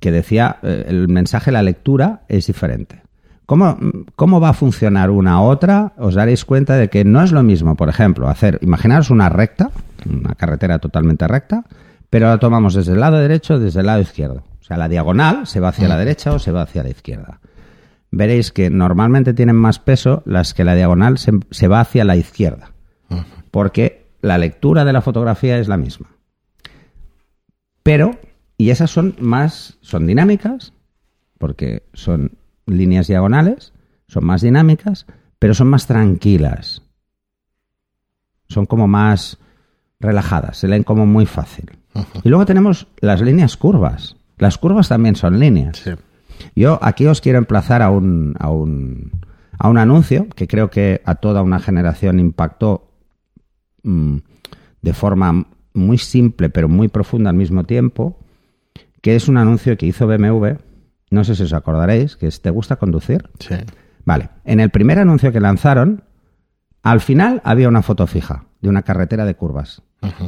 que 0.00 0.12
decía 0.12 0.58
el 0.62 1.08
mensaje, 1.08 1.52
la 1.52 1.62
lectura 1.62 2.22
es 2.28 2.46
diferente. 2.46 3.02
¿Cómo, 3.48 3.78
¿Cómo, 4.14 4.40
va 4.40 4.50
a 4.50 4.52
funcionar 4.52 5.08
una 5.08 5.32
a 5.32 5.40
otra? 5.40 5.94
Os 5.96 6.14
daréis 6.14 6.44
cuenta 6.44 6.76
de 6.76 6.90
que 6.90 7.02
no 7.02 7.22
es 7.22 7.32
lo 7.32 7.42
mismo, 7.42 7.76
por 7.76 7.88
ejemplo, 7.88 8.28
hacer, 8.28 8.58
imaginaros 8.60 9.08
una 9.08 9.30
recta, 9.30 9.70
una 10.04 10.34
carretera 10.34 10.78
totalmente 10.80 11.26
recta, 11.26 11.64
pero 12.10 12.26
la 12.26 12.36
tomamos 12.36 12.74
desde 12.74 12.92
el 12.92 13.00
lado 13.00 13.16
derecho 13.16 13.58
desde 13.58 13.80
el 13.80 13.86
lado 13.86 14.02
izquierdo. 14.02 14.44
O 14.60 14.64
sea, 14.64 14.76
la 14.76 14.86
diagonal 14.86 15.46
se 15.46 15.60
va 15.60 15.68
hacia 15.68 15.88
la 15.88 15.96
derecha 15.96 16.34
o 16.34 16.38
se 16.38 16.52
va 16.52 16.60
hacia 16.60 16.82
la 16.82 16.90
izquierda. 16.90 17.40
Veréis 18.10 18.52
que 18.52 18.68
normalmente 18.68 19.32
tienen 19.32 19.56
más 19.56 19.78
peso 19.78 20.22
las 20.26 20.52
que 20.52 20.64
la 20.64 20.74
diagonal 20.74 21.16
se, 21.16 21.68
va 21.68 21.80
hacia 21.80 22.04
la 22.04 22.16
izquierda, 22.16 22.72
porque 23.50 24.10
la 24.20 24.36
lectura 24.36 24.84
de 24.84 24.92
la 24.92 25.00
fotografía 25.00 25.56
es 25.56 25.68
la 25.68 25.78
misma. 25.78 26.10
Pero, 27.82 28.10
y 28.58 28.68
esas 28.68 28.90
son 28.90 29.16
más, 29.18 29.78
son 29.80 30.06
dinámicas, 30.06 30.74
porque 31.38 31.84
son 31.94 32.32
líneas 32.68 33.06
diagonales, 33.06 33.72
son 34.06 34.24
más 34.24 34.42
dinámicas, 34.42 35.06
pero 35.38 35.54
son 35.54 35.68
más 35.68 35.86
tranquilas. 35.86 36.82
Son 38.48 38.66
como 38.66 38.88
más 38.88 39.38
relajadas, 40.00 40.58
se 40.58 40.68
leen 40.68 40.84
como 40.84 41.06
muy 41.06 41.26
fácil. 41.26 41.70
Y 42.22 42.28
luego 42.28 42.46
tenemos 42.46 42.86
las 43.00 43.20
líneas 43.20 43.56
curvas. 43.56 44.16
Las 44.38 44.58
curvas 44.58 44.88
también 44.88 45.16
son 45.16 45.38
líneas. 45.38 45.82
Yo 46.54 46.78
aquí 46.82 47.06
os 47.06 47.20
quiero 47.20 47.38
emplazar 47.38 47.82
a 47.82 47.90
un, 47.90 48.34
a 48.38 48.50
un, 48.50 49.12
a 49.58 49.68
un 49.68 49.78
anuncio 49.78 50.28
que 50.34 50.46
creo 50.46 50.70
que 50.70 51.02
a 51.04 51.16
toda 51.16 51.42
una 51.42 51.58
generación 51.58 52.20
impactó 52.20 52.92
mm, 53.82 54.18
de 54.82 54.92
forma 54.92 55.46
muy 55.74 55.98
simple 55.98 56.50
pero 56.50 56.68
muy 56.68 56.88
profunda 56.88 57.30
al 57.30 57.36
mismo 57.36 57.64
tiempo, 57.64 58.18
que 59.02 59.16
es 59.16 59.28
un 59.28 59.36
anuncio 59.36 59.76
que 59.76 59.86
hizo 59.86 60.06
BMW 60.06 60.56
no 61.10 61.24
sé 61.24 61.34
si 61.34 61.42
os 61.42 61.52
acordaréis, 61.52 62.16
que 62.16 62.26
es 62.26 62.42
¿Te 62.42 62.50
gusta 62.50 62.76
conducir? 62.76 63.30
Sí. 63.38 63.56
Vale. 64.04 64.30
En 64.44 64.60
el 64.60 64.70
primer 64.70 64.98
anuncio 64.98 65.32
que 65.32 65.40
lanzaron, 65.40 66.04
al 66.82 67.00
final 67.00 67.42
había 67.44 67.68
una 67.68 67.82
foto 67.82 68.06
fija 68.06 68.44
de 68.60 68.68
una 68.68 68.82
carretera 68.82 69.24
de 69.24 69.34
curvas 69.34 69.82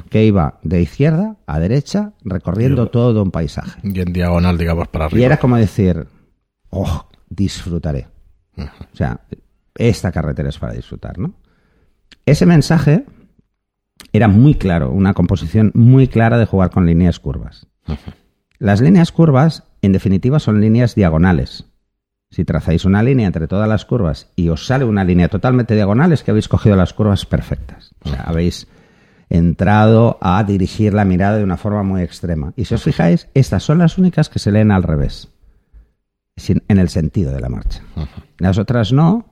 que 0.08 0.24
iba 0.24 0.58
de 0.62 0.82
izquierda 0.82 1.36
a 1.46 1.60
derecha 1.60 2.12
recorriendo 2.24 2.88
todo 2.88 3.22
un 3.22 3.30
paisaje. 3.30 3.80
Y 3.82 4.00
en 4.00 4.12
diagonal, 4.12 4.58
digamos, 4.58 4.88
para 4.88 5.06
arriba. 5.06 5.20
Y 5.20 5.24
era 5.24 5.38
como 5.38 5.56
decir, 5.56 6.06
oh, 6.70 7.06
disfrutaré. 7.28 8.08
O 8.58 8.96
sea, 8.96 9.20
esta 9.74 10.12
carretera 10.12 10.48
es 10.48 10.58
para 10.58 10.72
disfrutar, 10.72 11.18
¿no? 11.18 11.34
Ese 12.26 12.46
mensaje 12.46 13.04
era 14.12 14.28
muy 14.28 14.54
claro, 14.54 14.90
una 14.90 15.14
composición 15.14 15.70
muy 15.74 16.08
clara 16.08 16.36
de 16.36 16.46
jugar 16.46 16.70
con 16.70 16.86
líneas 16.86 17.20
curvas. 17.20 17.66
Las 18.58 18.80
líneas 18.80 19.12
curvas 19.12 19.64
en 19.82 19.92
definitiva, 19.92 20.38
son 20.38 20.60
líneas 20.60 20.94
diagonales. 20.94 21.64
Si 22.30 22.44
trazáis 22.44 22.84
una 22.84 23.02
línea 23.02 23.26
entre 23.26 23.48
todas 23.48 23.68
las 23.68 23.84
curvas 23.84 24.30
y 24.36 24.50
os 24.50 24.66
sale 24.66 24.84
una 24.84 25.04
línea 25.04 25.28
totalmente 25.28 25.74
diagonal, 25.74 26.12
es 26.12 26.22
que 26.22 26.30
habéis 26.30 26.48
cogido 26.48 26.76
las 26.76 26.92
curvas 26.92 27.26
perfectas. 27.26 27.94
O 28.04 28.08
sea, 28.08 28.22
habéis 28.22 28.68
entrado 29.30 30.18
a 30.20 30.42
dirigir 30.44 30.94
la 30.94 31.04
mirada 31.04 31.38
de 31.38 31.44
una 31.44 31.56
forma 31.56 31.82
muy 31.82 32.02
extrema. 32.02 32.52
Y 32.56 32.66
si 32.66 32.74
os 32.74 32.82
fijáis, 32.82 33.28
estas 33.34 33.62
son 33.62 33.78
las 33.78 33.98
únicas 33.98 34.28
que 34.28 34.38
se 34.38 34.52
leen 34.52 34.70
al 34.70 34.82
revés, 34.82 35.28
en 36.46 36.78
el 36.78 36.88
sentido 36.88 37.32
de 37.32 37.40
la 37.40 37.48
marcha. 37.48 37.82
Las 38.38 38.58
otras 38.58 38.92
no. 38.92 39.26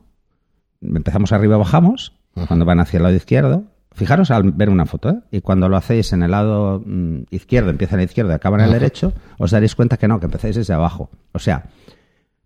Empezamos 0.80 1.32
arriba, 1.32 1.56
bajamos, 1.56 2.14
cuando 2.46 2.64
van 2.64 2.80
hacia 2.80 2.98
el 2.98 3.02
lado 3.02 3.16
izquierdo, 3.16 3.64
Fijaros 3.98 4.30
al 4.30 4.52
ver 4.52 4.70
una 4.70 4.86
foto, 4.86 5.10
¿eh? 5.10 5.20
y 5.32 5.40
cuando 5.40 5.68
lo 5.68 5.76
hacéis 5.76 6.12
en 6.12 6.22
el 6.22 6.30
lado 6.30 6.80
mm, 6.86 7.22
izquierdo, 7.30 7.70
empieza 7.70 7.96
en 7.96 8.02
el 8.02 8.06
izquierdo 8.06 8.30
y 8.30 8.34
acaba 8.34 8.56
en 8.58 8.64
el 8.64 8.70
derecho, 8.70 9.12
os 9.38 9.50
daréis 9.50 9.74
cuenta 9.74 9.96
que 9.96 10.06
no, 10.06 10.20
que 10.20 10.26
empezáis 10.26 10.54
desde 10.54 10.72
abajo. 10.72 11.10
O 11.32 11.40
sea, 11.40 11.64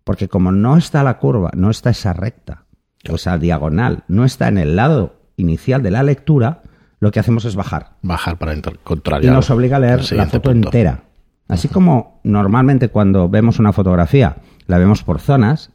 porque 0.03 0.27
como 0.27 0.51
no 0.51 0.77
está 0.77 1.03
la 1.03 1.19
curva, 1.19 1.51
no 1.55 1.69
está 1.69 1.91
esa 1.91 2.11
recta, 2.11 2.65
o 3.07 3.19
sea, 3.19 3.37
diagonal, 3.37 4.03
no 4.07 4.25
está 4.25 4.47
en 4.47 4.57
el 4.57 4.75
lado 4.75 5.15
inicial 5.37 5.83
de 5.83 5.91
la 5.91 6.01
lectura, 6.01 6.63
lo 6.99 7.11
que 7.11 7.19
hacemos 7.19 7.45
es 7.45 7.55
bajar. 7.55 7.97
Bajar 8.01 8.39
para 8.39 8.59
contrariar. 8.83 9.31
Y 9.31 9.35
nos 9.35 9.51
obliga 9.51 9.77
a 9.77 9.79
leer 9.79 10.11
la 10.13 10.25
foto 10.25 10.49
entera. 10.49 11.03
Así 11.47 11.67
como 11.67 12.19
normalmente 12.23 12.89
cuando 12.89 13.29
vemos 13.29 13.59
una 13.59 13.73
fotografía 13.73 14.37
la 14.65 14.79
vemos 14.79 15.03
por 15.03 15.19
zonas, 15.19 15.69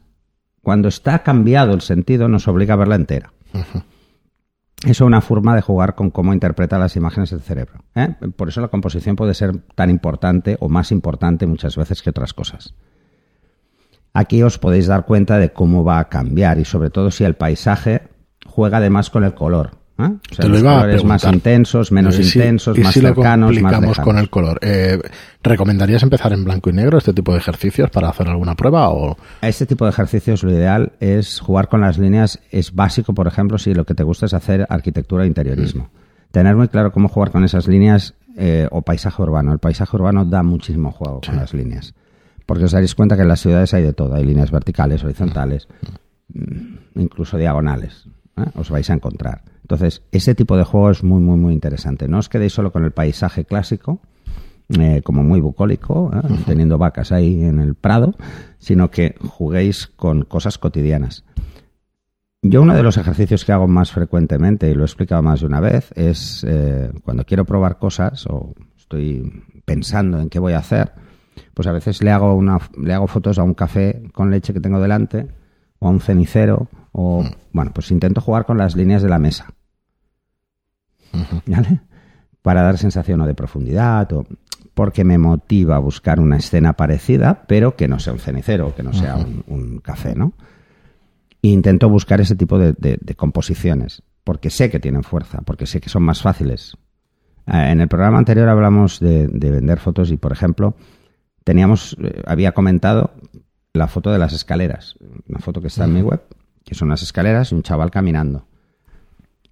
cuando 0.61 0.89
está 0.89 1.19
cambiado 1.19 1.73
el 1.73 1.79
sentido 1.81 2.27
nos 2.27 2.49
obliga 2.49 2.73
a 2.73 2.77
verla 2.77 2.95
entera. 2.95 3.31
Eso 4.83 4.91
es 4.91 5.01
una 5.01 5.21
forma 5.21 5.55
de 5.55 5.61
jugar 5.61 5.95
con 5.95 6.09
cómo 6.09 6.33
interpreta 6.33 6.79
las 6.79 6.95
imágenes 6.95 7.33
el 7.33 7.41
cerebro. 7.41 7.83
¿eh? 7.95 8.15
Por 8.35 8.47
eso 8.47 8.61
la 8.61 8.69
composición 8.69 9.17
puede 9.17 9.33
ser 9.33 9.57
tan 9.75 9.89
importante 9.89 10.55
o 10.61 10.69
más 10.69 10.91
importante 10.91 11.45
muchas 11.47 11.75
veces 11.75 12.01
que 12.01 12.11
otras 12.11 12.33
cosas. 12.33 12.75
Aquí 14.13 14.41
os 14.41 14.57
podéis 14.57 14.87
dar 14.87 15.05
cuenta 15.05 15.37
de 15.37 15.51
cómo 15.51 15.83
va 15.83 15.99
a 15.99 16.09
cambiar 16.09 16.59
y 16.59 16.65
sobre 16.65 16.89
todo 16.89 17.11
si 17.11 17.25
el 17.25 17.35
paisaje 17.35 18.03
juega 18.45 18.77
además 18.77 19.09
con 19.09 19.23
el 19.23 19.33
color. 19.33 19.78
¿Eh? 19.99 20.17
O 20.31 20.35
sea, 20.35 20.47
los 20.47 20.63
colores 20.63 21.03
más 21.03 21.23
intensos, 21.25 21.91
menos 21.91 22.19
intensos, 22.19 22.77
más 22.77 22.93
si 22.93 23.01
cercanos, 23.01 23.55
lo 23.55 23.61
más 23.61 23.99
con 23.99 24.17
el 24.17 24.29
color. 24.29 24.59
Eh, 24.61 24.99
¿Recomendarías 25.43 26.03
empezar 26.03 26.33
en 26.33 26.43
blanco 26.43 26.69
y 26.69 26.73
negro 26.73 26.97
este 26.97 27.13
tipo 27.13 27.33
de 27.33 27.39
ejercicios 27.39 27.89
para 27.89 28.09
hacer 28.09 28.27
alguna 28.27 28.55
prueba? 28.55 28.89
O... 28.89 29.17
A 29.41 29.47
este 29.47 29.65
tipo 29.65 29.85
de 29.85 29.91
ejercicios 29.91 30.43
lo 30.43 30.51
ideal 30.51 30.93
es 30.99 31.39
jugar 31.39 31.67
con 31.67 31.81
las 31.81 31.97
líneas. 31.97 32.39
Es 32.51 32.73
básico, 32.73 33.13
por 33.13 33.27
ejemplo, 33.27 33.57
si 33.57 33.73
lo 33.73 33.85
que 33.85 33.93
te 33.93 34.03
gusta 34.03 34.25
es 34.25 34.33
hacer 34.33 34.65
arquitectura 34.69 35.23
e 35.23 35.27
interiorismo. 35.27 35.85
Mm. 35.85 36.31
Tener 36.31 36.55
muy 36.55 36.67
claro 36.67 36.91
cómo 36.91 37.09
jugar 37.09 37.31
con 37.31 37.43
esas 37.43 37.67
líneas 37.67 38.13
eh, 38.37 38.67
o 38.71 38.81
paisaje 38.81 39.21
urbano. 39.21 39.51
El 39.51 39.59
paisaje 39.59 39.95
urbano 39.95 40.25
da 40.25 40.43
muchísimo 40.43 40.91
juego 40.91 41.21
con 41.25 41.35
las 41.35 41.53
líneas. 41.53 41.93
Porque 42.45 42.65
os 42.65 42.71
daréis 42.71 42.95
cuenta 42.95 43.15
que 43.15 43.23
en 43.23 43.27
las 43.27 43.41
ciudades 43.41 43.73
hay 43.73 43.83
de 43.83 43.93
todo. 43.93 44.15
Hay 44.15 44.25
líneas 44.25 44.51
verticales, 44.51 45.03
horizontales, 45.03 45.67
mm, 46.33 46.99
incluso 46.99 47.37
diagonales. 47.37 48.05
¿eh? 48.37 48.45
Os 48.55 48.69
vais 48.69 48.89
a 48.89 48.93
encontrar. 48.93 49.41
Entonces, 49.69 50.01
ese 50.11 50.33
tipo 50.33 50.57
de 50.57 50.63
juego 50.63 50.89
es 50.89 51.03
muy, 51.03 51.21
muy, 51.21 51.37
muy 51.37 51.53
interesante. 51.53 52.07
No 52.07 52.17
os 52.17 52.27
quedéis 52.27 52.53
solo 52.53 52.71
con 52.71 52.85
el 52.85 52.91
paisaje 52.91 53.45
clásico, 53.45 53.99
eh, 54.79 55.03
como 55.03 55.23
muy 55.23 55.41
bucólico, 55.41 56.09
¿eh? 56.11 56.27
teniendo 56.47 56.79
vacas 56.79 57.11
ahí 57.11 57.43
en 57.43 57.59
el 57.59 57.75
prado, 57.75 58.15
sino 58.57 58.89
que 58.89 59.13
juguéis 59.19 59.85
con 59.85 60.23
cosas 60.23 60.57
cotidianas. 60.57 61.23
Yo 62.41 62.63
uno 62.63 62.73
de 62.73 62.81
los 62.81 62.97
ejercicios 62.97 63.45
que 63.45 63.51
hago 63.51 63.67
más 63.67 63.91
frecuentemente, 63.91 64.71
y 64.71 64.73
lo 64.73 64.81
he 64.81 64.85
explicado 64.85 65.21
más 65.21 65.41
de 65.41 65.45
una 65.45 65.59
vez, 65.59 65.91
es 65.95 66.43
eh, 66.49 66.91
cuando 67.03 67.23
quiero 67.23 67.45
probar 67.45 67.77
cosas 67.77 68.25
o 68.25 68.55
estoy 68.75 69.43
pensando 69.65 70.19
en 70.19 70.29
qué 70.29 70.39
voy 70.39 70.53
a 70.53 70.59
hacer, 70.59 70.93
pues 71.53 71.67
a 71.67 71.73
veces 71.73 72.01
le 72.01 72.09
hago, 72.09 72.33
una, 72.33 72.57
le 72.75 72.91
hago 72.95 73.05
fotos 73.05 73.37
a 73.37 73.43
un 73.43 73.53
café 73.53 74.01
con 74.13 74.31
leche 74.31 74.51
que 74.51 74.61
tengo 74.61 74.81
delante, 74.81 75.27
o 75.77 75.87
a 75.87 75.91
un 75.91 76.01
cenicero, 76.01 76.69
o, 76.91 77.23
bueno, 77.53 77.69
pues 77.71 77.91
intento 77.91 78.19
jugar 78.19 78.47
con 78.47 78.57
las 78.57 78.75
líneas 78.75 79.03
de 79.03 79.09
la 79.09 79.19
mesa. 79.19 79.53
Para 82.41 82.61
dar 82.61 82.77
sensación 82.77 83.21
o 83.21 83.27
de 83.27 83.33
profundidad 83.33 84.11
o 84.13 84.25
porque 84.79 85.03
me 85.03 85.17
motiva 85.17 85.75
a 85.75 85.79
buscar 85.79 86.21
una 86.21 86.37
escena 86.37 86.71
parecida, 86.71 87.43
pero 87.49 87.75
que 87.75 87.89
no 87.89 87.99
sea 87.99 88.13
un 88.13 88.19
cenicero, 88.19 88.73
que 88.73 88.81
no 88.81 88.93
sea 88.93 89.17
un, 89.17 89.79
café, 89.79 90.15
¿no? 90.15 90.31
E 91.41 91.49
intento 91.49 91.89
buscar 91.89 92.21
ese 92.21 92.37
tipo 92.37 92.57
de, 92.57 93.15
composiciones, 93.17 94.03
porque 94.23 94.49
sé 94.49 94.69
que 94.69 94.79
tienen 94.79 95.03
fuerza, 95.03 95.41
porque 95.43 95.65
sé 95.65 95.81
que 95.81 95.89
son 95.89 96.03
más 96.03 96.21
fáciles. 96.21 96.77
Eh, 97.45 97.71
en 97.71 97.81
el 97.81 97.89
programa 97.89 98.19
anterior 98.19 98.47
hablamos 98.47 99.01
de, 99.01 99.27
vender 99.27 99.79
fotos 99.81 100.11
y, 100.11 100.17
por 100.17 100.31
ejemplo, 100.31 100.75
teníamos, 101.43 101.97
eh, 102.01 102.21
había 102.25 102.53
comentado 102.53 103.11
la 103.73 103.87
foto 103.87 104.13
de 104.13 104.19
las 104.19 104.31
escaleras, 104.31 104.95
una 105.27 105.39
foto 105.39 105.59
que 105.59 105.67
está 105.67 105.83
en 105.83 105.93
mi 105.93 106.01
web, 106.01 106.21
que 106.63 106.73
son 106.73 106.87
las 106.87 107.01
escaleras 107.01 107.51
y 107.51 107.55
un 107.55 107.63
chaval 107.63 107.91
caminando. 107.91 108.45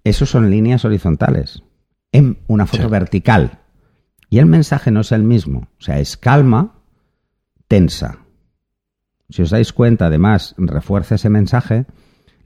Esos 0.08 0.30
son 0.30 0.50
líneas 0.50 0.86
horizontales. 0.86 1.62
En 2.12 2.38
una 2.46 2.64
foto 2.64 2.88
vertical. 2.88 3.58
Y 4.30 4.38
el 4.38 4.46
mensaje 4.46 4.90
no 4.90 5.00
es 5.00 5.12
el 5.12 5.22
mismo. 5.22 5.68
O 5.78 5.82
sea, 5.82 5.98
es 6.00 6.16
calma, 6.16 6.76
tensa. 7.66 8.20
Si 9.28 9.42
os 9.42 9.50
dais 9.50 9.74
cuenta, 9.74 10.06
además, 10.06 10.54
refuerza 10.56 11.16
ese 11.16 11.28
mensaje, 11.28 11.84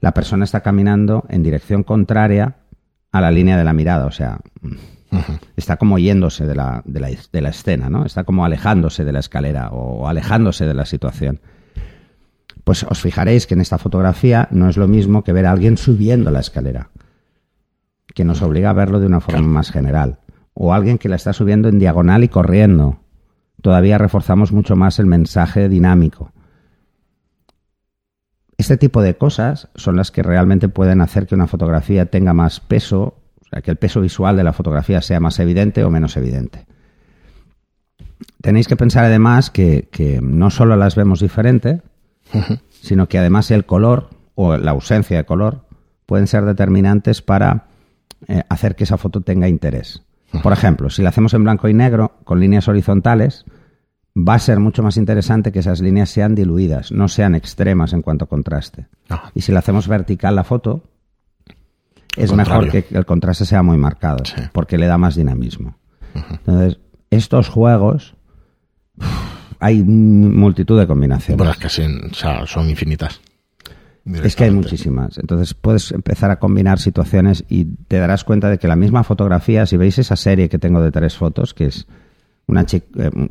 la 0.01 0.13
persona 0.13 0.43
está 0.43 0.59
caminando 0.59 1.23
en 1.29 1.41
dirección 1.41 1.83
contraria 1.83 2.57
a 3.13 3.21
la 3.21 3.31
línea 3.31 3.57
de 3.57 3.63
la 3.63 3.71
mirada, 3.71 4.07
o 4.07 4.11
sea, 4.11 4.41
está 5.55 5.77
como 5.77 5.97
yéndose 5.97 6.45
de 6.45 6.55
la, 6.55 6.81
de, 6.83 6.99
la, 6.99 7.09
de 7.31 7.41
la 7.41 7.49
escena, 7.49 7.89
¿no? 7.89 8.05
Está 8.05 8.25
como 8.25 8.43
alejándose 8.43 9.05
de 9.05 9.13
la 9.13 9.19
escalera 9.19 9.69
o 9.69 10.09
alejándose 10.09 10.65
de 10.65 10.73
la 10.73 10.85
situación. 10.85 11.39
Pues 12.65 12.83
os 12.83 12.99
fijaréis 12.99 13.47
que 13.47 13.53
en 13.53 13.61
esta 13.61 13.77
fotografía 13.77 14.49
no 14.51 14.67
es 14.67 14.75
lo 14.75 14.89
mismo 14.89 15.23
que 15.23 15.31
ver 15.31 15.45
a 15.45 15.51
alguien 15.51 15.77
subiendo 15.77 16.29
la 16.31 16.41
escalera, 16.41 16.89
que 18.13 18.23
nos 18.23 18.41
obliga 18.41 18.69
a 18.69 18.73
verlo 18.73 18.99
de 18.99 19.07
una 19.07 19.19
forma 19.19 19.47
más 19.47 19.71
general, 19.71 20.19
o 20.53 20.73
alguien 20.73 20.97
que 20.97 21.09
la 21.09 21.15
está 21.15 21.33
subiendo 21.33 21.69
en 21.69 21.79
diagonal 21.79 22.23
y 22.23 22.29
corriendo. 22.29 22.99
Todavía 23.61 23.97
reforzamos 23.97 24.51
mucho 24.51 24.75
más 24.75 24.99
el 24.99 25.05
mensaje 25.05 25.69
dinámico. 25.69 26.31
Este 28.57 28.77
tipo 28.77 29.01
de 29.01 29.17
cosas 29.17 29.69
son 29.75 29.95
las 29.95 30.11
que 30.11 30.21
realmente 30.21 30.69
pueden 30.69 31.01
hacer 31.01 31.27
que 31.27 31.35
una 31.35 31.47
fotografía 31.47 32.05
tenga 32.05 32.33
más 32.33 32.59
peso, 32.59 33.17
o 33.41 33.45
sea, 33.49 33.61
que 33.61 33.71
el 33.71 33.77
peso 33.77 33.99
visual 33.99 34.37
de 34.37 34.43
la 34.43 34.53
fotografía 34.53 35.01
sea 35.01 35.19
más 35.19 35.39
evidente 35.39 35.83
o 35.83 35.89
menos 35.89 36.17
evidente. 36.17 36.65
Tenéis 38.41 38.67
que 38.67 38.75
pensar 38.75 39.05
además 39.05 39.49
que, 39.49 39.89
que 39.91 40.19
no 40.21 40.49
solo 40.49 40.75
las 40.75 40.95
vemos 40.95 41.19
diferente, 41.19 41.81
sino 42.69 43.07
que 43.07 43.17
además 43.17 43.49
el 43.51 43.65
color 43.65 44.09
o 44.35 44.57
la 44.57 44.71
ausencia 44.71 45.17
de 45.17 45.25
color 45.25 45.65
pueden 46.05 46.27
ser 46.27 46.45
determinantes 46.45 47.21
para 47.21 47.67
eh, 48.27 48.43
hacer 48.49 48.75
que 48.75 48.83
esa 48.83 48.97
foto 48.97 49.21
tenga 49.21 49.47
interés. 49.47 50.03
Por 50.41 50.51
ejemplo, 50.51 50.89
si 50.89 51.03
la 51.03 51.09
hacemos 51.09 51.33
en 51.33 51.43
blanco 51.43 51.67
y 51.67 51.73
negro 51.73 52.17
con 52.23 52.39
líneas 52.39 52.67
horizontales, 52.67 53.45
va 54.17 54.35
a 54.35 54.39
ser 54.39 54.59
mucho 54.59 54.81
más 54.81 54.97
interesante 54.97 55.51
que 55.51 55.59
esas 55.59 55.81
líneas 55.81 56.09
sean 56.09 56.35
diluidas, 56.35 56.91
no 56.91 57.07
sean 57.07 57.35
extremas 57.35 57.93
en 57.93 58.01
cuanto 58.01 58.25
a 58.25 58.29
contraste. 58.29 58.87
Ah. 59.09 59.31
Y 59.35 59.41
si 59.41 59.51
la 59.51 59.59
hacemos 59.59 59.87
vertical 59.87 60.35
la 60.35 60.43
foto, 60.43 60.83
es 62.15 62.33
mejor 62.33 62.69
que 62.69 62.85
el 62.91 63.05
contraste 63.05 63.45
sea 63.45 63.63
muy 63.63 63.77
marcado, 63.77 64.23
porque 64.51 64.77
le 64.77 64.87
da 64.87 64.97
más 64.97 65.15
dinamismo. 65.15 65.77
Entonces, 66.13 66.79
estos 67.09 67.49
juegos 67.49 68.15
hay 69.59 69.83
multitud 69.83 70.79
de 70.79 70.85
combinaciones. 70.85 71.37
Bueno, 71.37 71.51
es 71.51 71.57
que 71.57 71.69
son 71.69 72.69
infinitas. 72.69 73.21
Es 74.05 74.35
que 74.35 74.43
hay 74.43 74.51
muchísimas. 74.51 75.17
Entonces 75.17 75.53
puedes 75.53 75.91
empezar 75.91 76.29
a 76.29 76.37
combinar 76.37 76.79
situaciones 76.79 77.45
y 77.47 77.65
te 77.65 77.99
darás 77.99 78.23
cuenta 78.23 78.49
de 78.49 78.57
que 78.57 78.67
la 78.67 78.75
misma 78.75 79.03
fotografía, 79.03 79.65
si 79.65 79.77
veis 79.77 79.97
esa 79.97 80.15
serie 80.15 80.49
que 80.49 80.59
tengo 80.59 80.81
de 80.81 80.91
tres 80.91 81.15
fotos, 81.15 81.53
que 81.53 81.67
es 81.67 81.87
una 82.47 82.65
eh, 82.69 82.81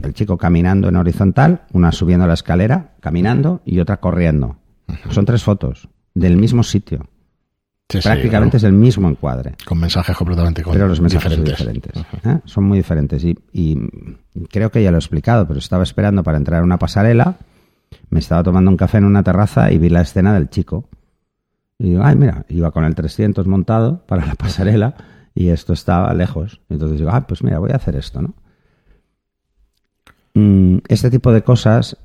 el 0.03 0.15
chico 0.15 0.39
caminando 0.39 0.89
en 0.89 0.97
horizontal, 0.97 1.63
una 1.73 1.93
subiendo 1.93 2.27
la 2.27 2.35
escalera, 2.35 2.93
caminando 3.01 3.61
y 3.65 3.81
otra 3.81 3.99
corriendo. 3.99 4.57
Son 5.11 5.25
tres 5.25 5.43
fotos 5.43 5.89
del 6.15 6.37
mismo 6.37 6.63
sitio. 6.63 7.07
Prácticamente 8.03 8.57
es 8.57 8.63
el 8.63 8.73
mismo 8.73 9.09
encuadre. 9.09 9.55
Con 9.67 9.79
mensajes 9.79 10.17
completamente 10.17 10.63
Pero 10.65 10.89
los 10.89 11.01
mensajes 11.01 11.31
diferentes. 11.31 11.59
son 11.59 11.73
diferentes. 11.73 12.25
¿eh? 12.25 12.41
Son 12.47 12.65
muy 12.65 12.79
diferentes. 12.79 13.25
Y, 13.25 13.79
creo 14.51 14.71
que 14.71 14.83
ya 14.83 14.91
lo 14.91 14.97
he 14.97 15.01
explicado, 15.01 15.47
pero 15.47 15.59
estaba 15.59 15.83
esperando 15.83 16.23
para 16.23 16.39
entrar 16.39 16.63
a 16.63 16.65
una 16.65 16.79
pasarela. 16.79 17.37
Me 18.13 18.19
estaba 18.19 18.43
tomando 18.43 18.71
un 18.71 18.77
café 18.77 18.99
en 18.99 19.07
una 19.07 19.23
terraza 19.23 19.73
y 19.73 19.79
vi 19.79 19.89
la 19.89 20.03
escena 20.03 20.35
del 20.35 20.51
chico. 20.51 20.87
Y 21.79 21.91
digo, 21.91 22.03
ay, 22.05 22.15
mira, 22.15 22.45
iba 22.51 22.71
con 22.71 22.85
el 22.85 22.95
300 22.95 23.47
montado 23.47 24.05
para 24.07 24.27
la 24.27 24.35
pasarela 24.39 24.95
y 25.35 25.49
esto 25.49 25.73
estaba 25.73 26.13
lejos. 26.13 26.61
Entonces 26.69 26.99
digo, 26.99 27.11
ah, 27.11 27.27
pues 27.27 27.43
mira, 27.43 27.59
voy 27.59 27.71
a 27.71 27.77
hacer 27.77 27.97
esto, 27.97 28.21
¿no? 28.21 28.35
Mm, 30.35 30.81
este 30.89 31.11
tipo 31.11 31.33
de 31.33 31.43
cosas 31.43 31.97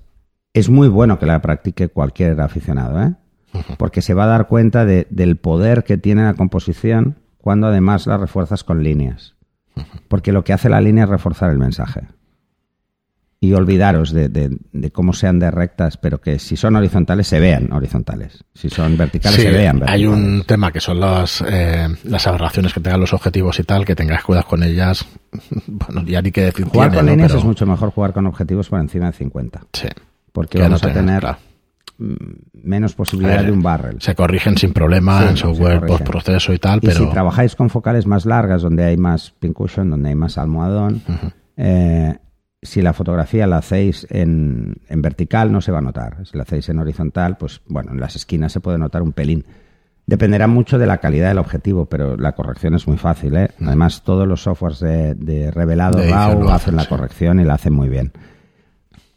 es 0.53 0.69
muy 0.69 0.87
bueno 0.87 1.19
que 1.19 1.25
la 1.25 1.41
practique 1.41 1.89
cualquier 1.89 2.39
aficionado, 2.39 3.03
¿eh? 3.03 3.15
porque 3.77 4.01
se 4.01 4.13
va 4.13 4.23
a 4.23 4.27
dar 4.27 4.47
cuenta 4.47 4.85
del 4.85 5.35
poder 5.35 5.83
que 5.83 5.97
tiene 5.97 6.23
la 6.23 6.35
composición 6.35 7.17
cuando 7.37 7.67
además 7.67 8.07
la 8.07 8.17
refuerzas 8.17 8.63
con 8.63 8.81
líneas. 8.81 9.35
Porque 10.07 10.31
lo 10.31 10.45
que 10.45 10.53
hace 10.53 10.69
la 10.69 10.79
línea 10.79 11.03
es 11.03 11.09
reforzar 11.09 11.51
el 11.51 11.59
mensaje. 11.59 12.07
Y 13.39 13.53
olvidaros 13.53 14.11
de, 14.13 14.57
cómo 14.91 15.13
sean 15.13 15.37
de 15.37 15.51
rectas, 15.51 15.97
pero 15.97 16.19
que 16.19 16.39
si 16.39 16.57
son 16.57 16.75
horizontales 16.75 17.27
se 17.27 17.39
vean 17.39 17.71
horizontales. 17.71 18.43
Si 18.55 18.67
son 18.69 18.97
verticales 18.97 19.39
se 19.39 19.51
vean 19.51 19.79
verticales. 19.79 20.01
Hay 20.01 20.07
un 20.07 20.43
tema 20.43 20.71
que 20.71 20.79
son 20.79 20.99
las, 20.99 21.43
eh, 21.47 21.87
las 22.05 22.25
aberraciones 22.25 22.73
que 22.73 22.79
tengan 22.79 22.99
los 22.99 23.13
objetivos 23.13 23.59
y 23.59 23.63
tal, 23.63 23.85
que 23.85 23.95
tengas 23.95 24.23
cuidado 24.23 24.47
con 24.47 24.63
ellas. 24.63 25.05
Bueno, 25.67 26.03
ya 26.03 26.21
ni 26.21 26.31
que 26.31 26.41
decir. 26.41 26.65
Jugar 26.65 26.93
con 26.93 27.05
líneas 27.05 27.33
es 27.33 27.43
mucho 27.43 27.65
mejor 27.65 27.91
jugar 27.91 28.11
con 28.11 28.25
objetivos 28.25 28.69
por 28.69 28.79
encima 28.79 29.07
de 29.07 29.13
50. 29.13 29.61
Sí. 29.73 29.87
Porque 30.31 30.59
vamos 30.59 30.83
a 30.83 30.91
tener 30.91 31.23
Mm, 31.99 32.13
menos 32.63 32.93
posibilidad 32.93 33.43
de 33.43 33.51
un 33.51 33.63
barrel. 33.63 33.97
Se 34.01 34.13
corrigen 34.13 34.55
sin 34.55 34.71
problema 34.71 35.27
en 35.29 35.35
software 35.35 35.83
post 35.85 36.03
proceso 36.03 36.53
y 36.53 36.59
tal, 36.59 36.79
y 36.83 36.91
si 36.91 37.05
trabajáis 37.07 37.55
con 37.55 37.71
focales 37.71 38.05
más 38.05 38.25
largas, 38.25 38.61
donde 38.61 38.83
hay 38.83 38.97
más 38.97 39.31
pincushion, 39.31 39.89
donde 39.89 40.09
hay 40.09 40.15
más 40.15 40.37
almohadón, 40.37 41.01
eh, 41.55 42.15
si 42.61 42.81
la 42.81 42.93
fotografía 42.93 43.47
la 43.47 43.57
hacéis 43.57 44.07
en, 44.09 44.77
en, 44.87 45.01
vertical 45.01 45.51
no 45.51 45.61
se 45.61 45.71
va 45.71 45.79
a 45.79 45.81
notar. 45.81 46.25
Si 46.25 46.35
la 46.37 46.43
hacéis 46.43 46.69
en 46.69 46.79
horizontal, 46.79 47.37
pues 47.37 47.61
bueno, 47.67 47.91
en 47.91 47.99
las 47.99 48.15
esquinas 48.15 48.51
se 48.51 48.59
puede 48.59 48.77
notar 48.77 49.01
un 49.01 49.13
pelín. 49.13 49.45
Dependerá 50.07 50.47
mucho 50.47 50.77
de 50.77 50.87
la 50.87 50.99
calidad 50.99 51.27
del 51.27 51.37
objetivo, 51.37 51.85
pero 51.85 52.15
la 52.15 52.31
corrección 52.31 52.73
es 52.73 52.87
muy 52.87 52.97
fácil. 52.97 53.35
¿eh? 53.35 53.49
Además, 53.61 54.03
todos 54.03 54.25
los 54.25 54.41
softwares 54.41 54.79
de, 54.79 55.51
revelado 55.51 55.99
RAW 56.01 56.49
hacen 56.49 56.77
la 56.77 56.85
corrección 56.85 57.41
y 57.41 57.43
la 57.43 57.55
hacen 57.55 57.73
muy 57.73 57.89
bien. 57.89 58.13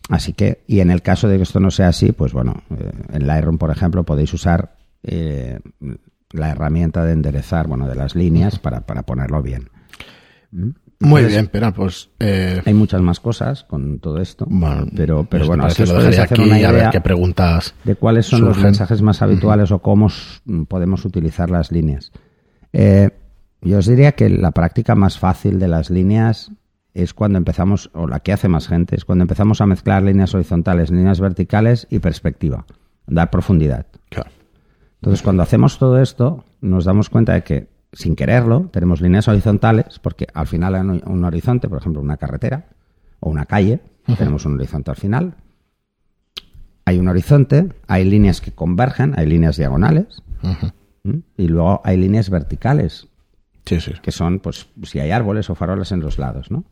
Así 0.08 0.32
que, 0.32 0.64
y 0.66 0.80
en 0.80 0.90
el 0.90 1.02
caso 1.02 1.28
de 1.28 1.36
que 1.36 1.44
esto 1.44 1.60
no 1.60 1.70
sea 1.70 1.88
así, 1.88 2.10
pues 2.10 2.32
bueno, 2.32 2.64
eh, 2.76 2.90
en 3.12 3.26
Lightroom, 3.28 3.58
por 3.58 3.70
ejemplo, 3.70 4.02
podéis 4.02 4.34
usar 4.34 4.74
eh, 5.04 5.60
la 6.32 6.50
herramienta 6.50 7.04
de 7.04 7.12
enderezar, 7.12 7.68
bueno, 7.68 7.86
de 7.86 7.94
las 7.94 8.16
líneas 8.16 8.58
para, 8.58 8.80
para 8.80 9.02
ponerlo 9.02 9.40
bien. 9.42 9.70
Muy 11.00 11.24
bien, 11.24 11.48
pero 11.50 11.72
pues... 11.72 12.10
Eh, 12.20 12.60
hay 12.64 12.74
muchas 12.74 13.00
más 13.00 13.20
cosas 13.20 13.64
con 13.64 14.00
todo 14.00 14.20
esto, 14.20 14.46
pero, 14.94 15.24
pero 15.24 15.46
bueno, 15.46 15.64
así 15.64 15.82
os 15.82 15.92
podéis 15.92 16.18
hacer 16.18 16.40
una 16.40 16.58
idea 16.58 16.72
ver 16.72 16.90
qué 16.90 17.00
preguntas 17.00 17.74
de 17.84 17.96
cuáles 17.96 18.26
son 18.26 18.44
los 18.44 18.58
mensajes 18.58 19.00
más 19.00 19.22
habituales 19.22 19.70
o 19.72 19.80
cómo 19.80 20.08
podemos 20.68 21.04
utilizar 21.06 21.50
las 21.50 21.72
líneas. 21.72 22.12
yo 22.72 23.78
os 23.78 23.86
diría 23.86 24.12
que 24.12 24.28
la 24.28 24.50
práctica 24.50 24.94
más 24.94 25.18
fácil 25.18 25.58
de 25.58 25.68
las 25.68 25.88
líneas 25.88 26.52
es 26.94 27.14
cuando 27.14 27.38
empezamos, 27.38 27.90
o 27.94 28.06
la 28.06 28.20
que 28.20 28.32
hace 28.32 28.48
más 28.48 28.68
gente, 28.68 28.96
es 28.96 29.04
cuando 29.04 29.22
empezamos 29.22 29.60
a 29.60 29.66
mezclar 29.66 30.02
líneas 30.02 30.34
horizontales, 30.34 30.90
líneas 30.90 31.20
verticales 31.20 31.86
y 31.90 32.00
perspectiva, 32.00 32.66
dar 33.06 33.30
profundidad. 33.30 33.86
Entonces, 35.00 35.22
cuando 35.22 35.42
hacemos 35.42 35.78
todo 35.78 36.00
esto, 36.00 36.44
nos 36.60 36.84
damos 36.84 37.08
cuenta 37.08 37.32
de 37.32 37.42
que, 37.42 37.68
sin 37.92 38.14
quererlo, 38.16 38.68
tenemos 38.72 39.00
líneas 39.00 39.26
horizontales, 39.28 39.98
porque 40.00 40.26
al 40.32 40.46
final 40.46 40.74
hay 40.74 41.02
un 41.04 41.24
horizonte, 41.24 41.68
por 41.68 41.78
ejemplo, 41.78 42.00
una 42.00 42.16
carretera 42.16 42.68
o 43.18 43.30
una 43.30 43.46
calle, 43.46 43.80
tenemos 44.16 44.44
un 44.46 44.54
horizonte 44.54 44.90
al 44.90 44.96
final. 44.96 45.34
Hay 46.84 46.98
un 46.98 47.08
horizonte, 47.08 47.68
hay 47.86 48.04
líneas 48.04 48.40
que 48.40 48.52
convergen, 48.52 49.14
hay 49.16 49.26
líneas 49.26 49.56
diagonales, 49.56 50.22
y 51.36 51.48
luego 51.48 51.80
hay 51.84 51.96
líneas 51.96 52.30
verticales, 52.30 53.08
que 53.64 54.12
son, 54.12 54.40
pues, 54.40 54.68
si 54.84 54.98
hay 55.00 55.10
árboles 55.10 55.50
o 55.50 55.54
farolas 55.54 55.92
en 55.92 56.00
los 56.00 56.18
lados, 56.18 56.50
¿no? 56.50 56.64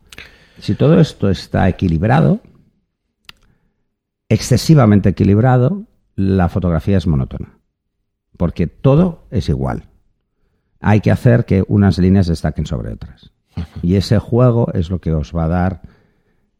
Si 0.59 0.75
todo 0.75 0.99
esto 0.99 1.29
está 1.29 1.69
equilibrado, 1.69 2.41
excesivamente 4.27 5.09
equilibrado, 5.09 5.83
la 6.15 6.49
fotografía 6.49 6.97
es 6.97 7.07
monótona, 7.07 7.57
porque 8.35 8.67
todo 8.67 9.27
es 9.31 9.47
igual. 9.49 9.88
Hay 10.79 11.01
que 11.01 11.11
hacer 11.11 11.45
que 11.45 11.63
unas 11.67 11.97
líneas 11.97 12.27
destaquen 12.27 12.65
sobre 12.65 12.93
otras. 12.93 13.31
Y 13.81 13.95
ese 13.95 14.19
juego 14.19 14.71
es 14.73 14.89
lo 14.89 14.99
que 14.99 15.11
os 15.11 15.35
va 15.35 15.45
a 15.45 15.49
dar 15.49 15.81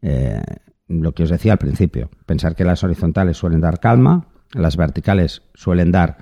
eh, 0.02 0.42
lo 0.88 1.12
que 1.12 1.22
os 1.22 1.30
decía 1.30 1.52
al 1.52 1.58
principio. 1.58 2.10
Pensar 2.26 2.54
que 2.54 2.64
las 2.64 2.82
horizontales 2.84 3.36
suelen 3.36 3.60
dar 3.60 3.78
calma, 3.80 4.26
las 4.52 4.76
verticales 4.76 5.42
suelen 5.54 5.92
dar 5.92 6.18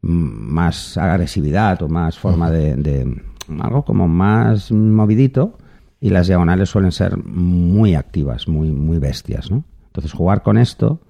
más 0.00 0.96
agresividad 0.96 1.82
o 1.82 1.88
más 1.88 2.18
forma 2.18 2.50
de, 2.50 3.22
algo 3.60 3.84
como 3.84 4.06
más 4.06 4.70
movidito 4.70 5.58
y 6.00 6.10
las 6.10 6.28
diagonales 6.28 6.68
suelen 6.68 6.92
ser 6.92 7.16
muy 7.16 7.94
activas, 7.94 8.46
muy, 8.46 8.70
muy 8.70 8.98
bestias, 8.98 9.50
¿no? 9.50 9.64
Entonces 9.86 10.12
jugar 10.12 10.42
con 10.42 10.58
esto, 10.58 11.00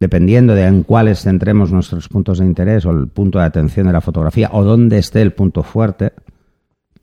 dependiendo 0.00 0.54
de 0.54 0.64
en 0.64 0.82
cuáles 0.82 1.20
centremos 1.20 1.70
nuestros 1.70 2.08
puntos 2.08 2.38
de 2.38 2.46
interés 2.46 2.86
o 2.86 2.90
el 2.90 3.06
punto 3.08 3.38
de 3.38 3.44
atención 3.44 3.86
de 3.86 3.92
la 3.92 4.00
fotografía 4.00 4.48
o 4.52 4.64
dónde 4.64 4.98
esté 4.98 5.20
el 5.20 5.34
punto 5.34 5.62
fuerte, 5.62 6.14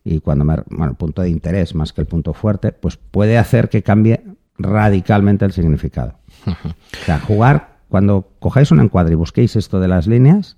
y 0.03 0.19
cuando 0.19 0.43
me, 0.43 0.55
bueno, 0.69 0.91
el 0.91 0.97
punto 0.97 1.21
de 1.21 1.29
interés 1.29 1.75
más 1.75 1.93
que 1.93 2.01
el 2.01 2.07
punto 2.07 2.33
fuerte, 2.33 2.71
pues 2.71 2.97
puede 2.97 3.37
hacer 3.37 3.69
que 3.69 3.83
cambie 3.83 4.23
radicalmente 4.57 5.45
el 5.45 5.51
significado. 5.51 6.15
o 6.47 7.05
sea, 7.05 7.19
jugar, 7.19 7.77
cuando 7.87 8.31
cojáis 8.39 8.71
un 8.71 8.79
encuadre 8.79 9.13
y 9.13 9.15
busquéis 9.15 9.55
esto 9.55 9.79
de 9.79 9.87
las 9.87 10.07
líneas, 10.07 10.57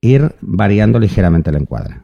ir 0.00 0.34
variando 0.40 0.98
ligeramente 0.98 1.50
el 1.50 1.56
encuadre. 1.56 2.00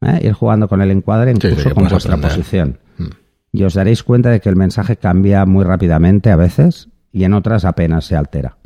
¿eh? 0.00 0.20
Ir 0.24 0.32
jugando 0.32 0.68
con 0.68 0.82
el 0.82 0.90
encuadre 0.90 1.30
incluso 1.30 1.72
con 1.74 1.88
vuestra 1.88 2.16
posición. 2.16 2.78
Mm. 2.98 3.04
Y 3.52 3.62
os 3.62 3.74
daréis 3.74 4.02
cuenta 4.02 4.30
de 4.30 4.40
que 4.40 4.48
el 4.48 4.56
mensaje 4.56 4.96
cambia 4.96 5.46
muy 5.46 5.64
rápidamente 5.64 6.30
a 6.30 6.36
veces 6.36 6.88
y 7.12 7.22
en 7.22 7.34
otras 7.34 7.64
apenas 7.64 8.04
se 8.04 8.16
altera. 8.16 8.56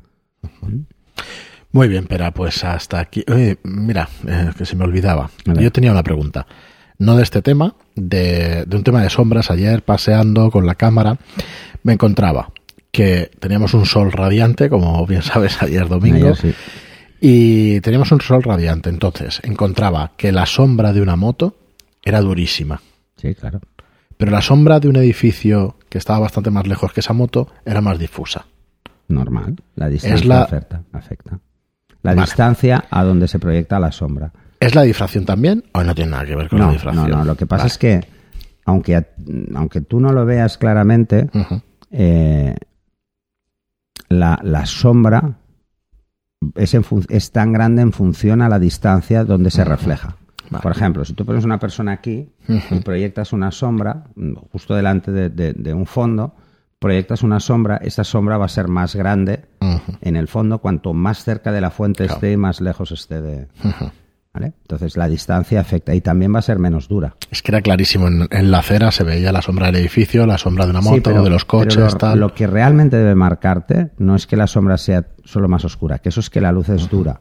Muy 1.73 1.89
bien, 1.89 2.07
pero 2.09 2.31
pues 2.33 2.65
hasta 2.65 3.01
aquí. 3.01 3.25
mira, 3.63 4.09
eh, 4.27 4.51
que 4.57 4.65
se 4.65 4.77
me 4.77 4.85
olvidaba. 4.85 5.31
Yo 5.45 5.71
tenía 5.71 5.93
una 5.93 6.03
pregunta. 6.03 6.47
No 6.99 7.17
de 7.17 7.23
este 7.23 7.43
tema, 7.43 7.77
de, 7.95 8.67
un 8.73 8.83
tema 8.83 9.03
de 9.03 9.11
sombras. 9.11 9.51
Ayer, 9.51 9.83
paseando 9.83 10.51
con 10.51 10.67
la 10.67 10.75
cámara, 10.75 11.19
me 11.83 11.93
encontraba 11.93 12.51
que 12.91 13.31
teníamos 13.39 13.75
un 13.75 13.87
sol 13.87 14.11
radiante, 14.11 14.69
como 14.69 15.07
bien 15.07 15.23
sabes, 15.23 15.63
ayer 15.63 15.87
domingo. 15.89 16.33
Y 17.21 17.81
teníamos 17.81 18.11
un 18.13 18.21
sol 18.21 18.43
radiante. 18.43 18.89
Entonces, 18.89 19.41
encontraba 19.45 20.13
que 20.17 20.33
la 20.33 20.47
sombra 20.47 20.93
de 20.93 21.03
una 21.03 21.17
moto 21.17 21.57
era 22.03 22.21
durísima. 22.21 22.81
Sí, 23.17 23.35
claro. 23.35 23.61
Pero 24.17 24.33
la 24.33 24.43
sombra 24.43 24.81
de 24.81 24.89
un 24.89 24.97
edificio 24.97 25.77
que 25.89 25.99
estaba 25.99 26.19
bastante 26.19 26.51
más 26.51 26.67
lejos 26.67 26.93
que 26.93 27.01
esa 27.01 27.13
moto 27.13 27.49
era 27.65 27.81
más 27.81 27.99
difusa. 27.99 28.47
Normal. 29.09 29.57
La 29.75 29.89
distancia 29.89 30.43
afecta. 30.93 31.41
La 32.03 32.15
distancia 32.15 32.85
a 32.91 33.05
donde 33.05 33.27
se 33.29 33.39
proyecta 33.39 33.81
la 33.81 33.91
sombra. 33.91 34.33
¿Es 34.61 34.75
la 34.75 34.83
difracción 34.83 35.25
también 35.25 35.65
o 35.73 35.83
no 35.83 35.95
tiene 35.95 36.13
nada 36.13 36.27
que 36.27 36.37
ver 36.37 36.49
con 36.49 36.61
la 36.61 36.71
difracción? 36.71 37.11
No, 37.11 37.19
no, 37.19 37.25
lo 37.25 37.37
que 37.37 37.47
pasa 37.47 37.67
es 37.67 37.79
que, 37.79 38.01
aunque, 38.65 39.07
aunque 39.55 39.81
tú 39.81 40.01
no 40.01 40.13
lo 40.13 40.25
veas 40.25 40.59
claramente, 40.59 41.31
eh, 41.91 42.57
la, 44.09 44.41
la, 44.43 44.67
sombra 44.67 45.39
es, 46.55 46.77
es, 47.09 47.33
tan 47.33 47.53
grande 47.53 47.83
en 47.83 47.93
función 47.93 48.43
a 48.43 48.49
la 48.49 48.59
distancia 48.59 49.25
donde 49.25 49.51
se 49.51 49.65
refleja. 49.65 50.17
Por 50.63 50.73
ejemplo, 50.73 51.05
si 51.05 51.13
tú 51.13 51.25
pones 51.25 51.45
una 51.45 51.59
persona 51.59 51.93
aquí 51.93 52.31
y 52.49 52.81
proyectas 52.81 53.33
una 53.33 53.51
sombra 53.51 54.05
justo 54.51 54.75
delante 54.75 55.13
de, 55.13 55.75
un 55.75 55.87
fondo, 55.87 56.35
proyectas 56.79 57.23
una 57.23 57.41
sombra, 57.41 57.77
esa 57.79 58.05
sombra 58.05 58.39
va 58.39 58.47
a 58.47 58.49
ser 58.49 58.69
más 58.69 58.95
grande 58.95 59.45
en 60.01 60.17
el 60.17 60.29
fondo 60.29 60.59
cuanto 60.59 60.95
más 60.95 61.25
cerca 61.25 61.53
de 61.53 61.61
la 61.61 61.71
fuente 61.71 62.05
esté 62.05 62.33
y 62.33 62.37
más 62.37 62.61
lejos 62.61 62.93
esté 62.93 63.21
de... 63.21 63.49
Entonces 64.41 64.97
la 64.97 65.09
distancia 65.09 65.61
afecta 65.61 65.97
y 65.97 66.01
también 66.01 66.33
va 66.33 66.39
a 66.39 66.43
ser 66.43 66.61
menos 66.61 66.87
dura. 66.87 67.17
Es 67.29 67.43
que 67.43 67.51
era 67.51 67.61
clarísimo, 67.61 68.07
en, 68.07 68.51
la 68.53 68.61
acera 68.61 68.93
se 68.93 69.03
veía 69.03 69.33
la 69.33 69.43
sombra 69.43 69.67
del 69.67 69.77
edificio, 69.77 70.27
la 70.27 70.39
sombra 70.39 70.65
de 70.65 70.71
una 70.71 70.81
moto, 70.81 71.25
de 71.25 71.31
los 71.31 71.45
coches. 71.45 71.97
Lo, 72.01 72.15
lo, 72.15 72.35
que 72.35 72.47
realmente 72.47 72.97
debe 72.97 73.17
marcarte 73.17 73.91
no 73.99 74.15
es 74.15 74.29
que 74.29 74.37
la 74.37 74.47
sombra 74.47 74.79
sea 74.79 75.09
solo 75.25 75.49
más 75.49 75.65
oscura, 75.65 75.99
que 75.99 76.11
eso 76.11 76.21
es 76.21 76.31
que 76.31 76.41
la 76.41 76.53
luz 76.53 76.69
es 76.69 76.89
dura. 76.89 77.21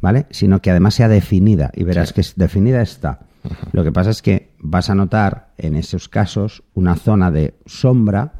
¿vale? 0.00 0.26
Sino 0.30 0.60
que 0.60 0.70
además 0.70 0.94
sea 0.94 1.08
definida 1.08 1.70
y 1.74 1.84
verás 1.84 2.12
que 2.12 2.22
definida 2.36 2.82
está. 2.82 3.20
Lo 3.72 3.84
que 3.84 3.92
pasa 3.92 4.10
es 4.10 4.20
que 4.20 4.50
vas 4.58 4.90
a 4.90 4.94
notar 4.94 5.52
en 5.56 5.76
esos 5.76 6.08
casos 6.08 6.62
una 6.74 6.96
zona 6.96 7.30
de 7.30 7.54
sombra 7.66 8.32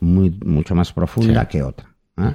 muy, 0.00 0.30
mucho 0.44 0.74
más 0.74 0.92
profunda 0.92 1.46
que 1.46 1.62
otra. 1.62 1.88
¿eh? 2.18 2.32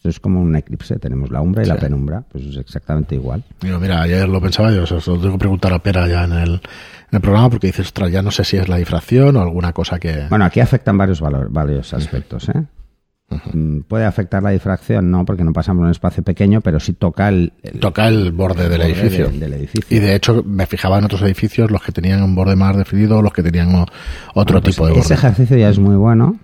Esto 0.00 0.08
es 0.08 0.18
como 0.18 0.40
un 0.40 0.56
eclipse, 0.56 0.98
tenemos 0.98 1.30
la 1.30 1.42
umbra 1.42 1.62
y 1.62 1.66
la 1.66 1.76
penumbra, 1.76 2.24
pues 2.32 2.44
es 2.46 2.56
exactamente 2.56 3.16
igual. 3.16 3.44
mira, 3.60 4.00
ayer 4.00 4.26
lo 4.26 4.40
pensaba 4.40 4.72
yo, 4.72 4.84
os 4.84 5.06
lo 5.06 5.18
tengo 5.18 5.32
que 5.32 5.38
preguntar 5.38 5.74
a 5.74 5.78
Pera 5.78 6.08
ya 6.08 6.24
en 6.24 6.32
el, 6.32 6.52
en 6.52 6.60
el 7.12 7.20
programa 7.20 7.50
porque 7.50 7.66
dices, 7.66 7.88
ostras, 7.88 8.10
ya 8.10 8.22
no 8.22 8.30
sé 8.30 8.44
si 8.44 8.56
es 8.56 8.66
la 8.66 8.78
difracción 8.78 9.36
o 9.36 9.42
alguna 9.42 9.74
cosa 9.74 9.98
que... 9.98 10.26
Bueno, 10.30 10.46
aquí 10.46 10.60
afectan 10.60 10.96
varios, 10.96 11.20
varios 11.20 11.92
aspectos, 11.92 12.48
¿eh? 12.48 12.64
Mm, 13.52 13.80
¿Puede 13.82 14.04
afectar 14.04 14.42
la 14.42 14.50
difracción? 14.50 15.10
No, 15.10 15.24
porque 15.24 15.44
no 15.44 15.52
pasamos 15.52 15.84
un 15.84 15.90
espacio 15.90 16.22
pequeño, 16.22 16.60
pero 16.60 16.80
sí 16.80 16.94
toca 16.94 17.28
el, 17.28 17.52
toca 17.80 18.08
el 18.08 18.32
borde, 18.32 18.68
del, 18.68 18.82
edificio. 18.82 19.30
Y 19.88 19.98
de 19.98 20.14
hecho 20.14 20.42
me 20.44 20.66
fijaba 20.66 20.98
en 20.98 21.04
otros 21.04 21.22
edificios 21.22 21.70
los 21.70 21.82
que 21.82 21.92
tenían 21.92 22.22
un 22.22 22.34
borde 22.34 22.56
más 22.56 22.76
definido 22.76 23.18
o 23.18 23.22
los 23.22 23.32
que 23.32 23.42
tenían 23.42 23.86
otro 24.34 24.60
pues 24.60 24.74
tipo 24.74 24.86
de 24.86 24.92
borde. 24.92 25.04
Ese 25.04 25.14
ejercicio 25.14 25.56
ya 25.56 25.68
es 25.68 25.78
muy 25.78 25.96
bueno 25.96 26.38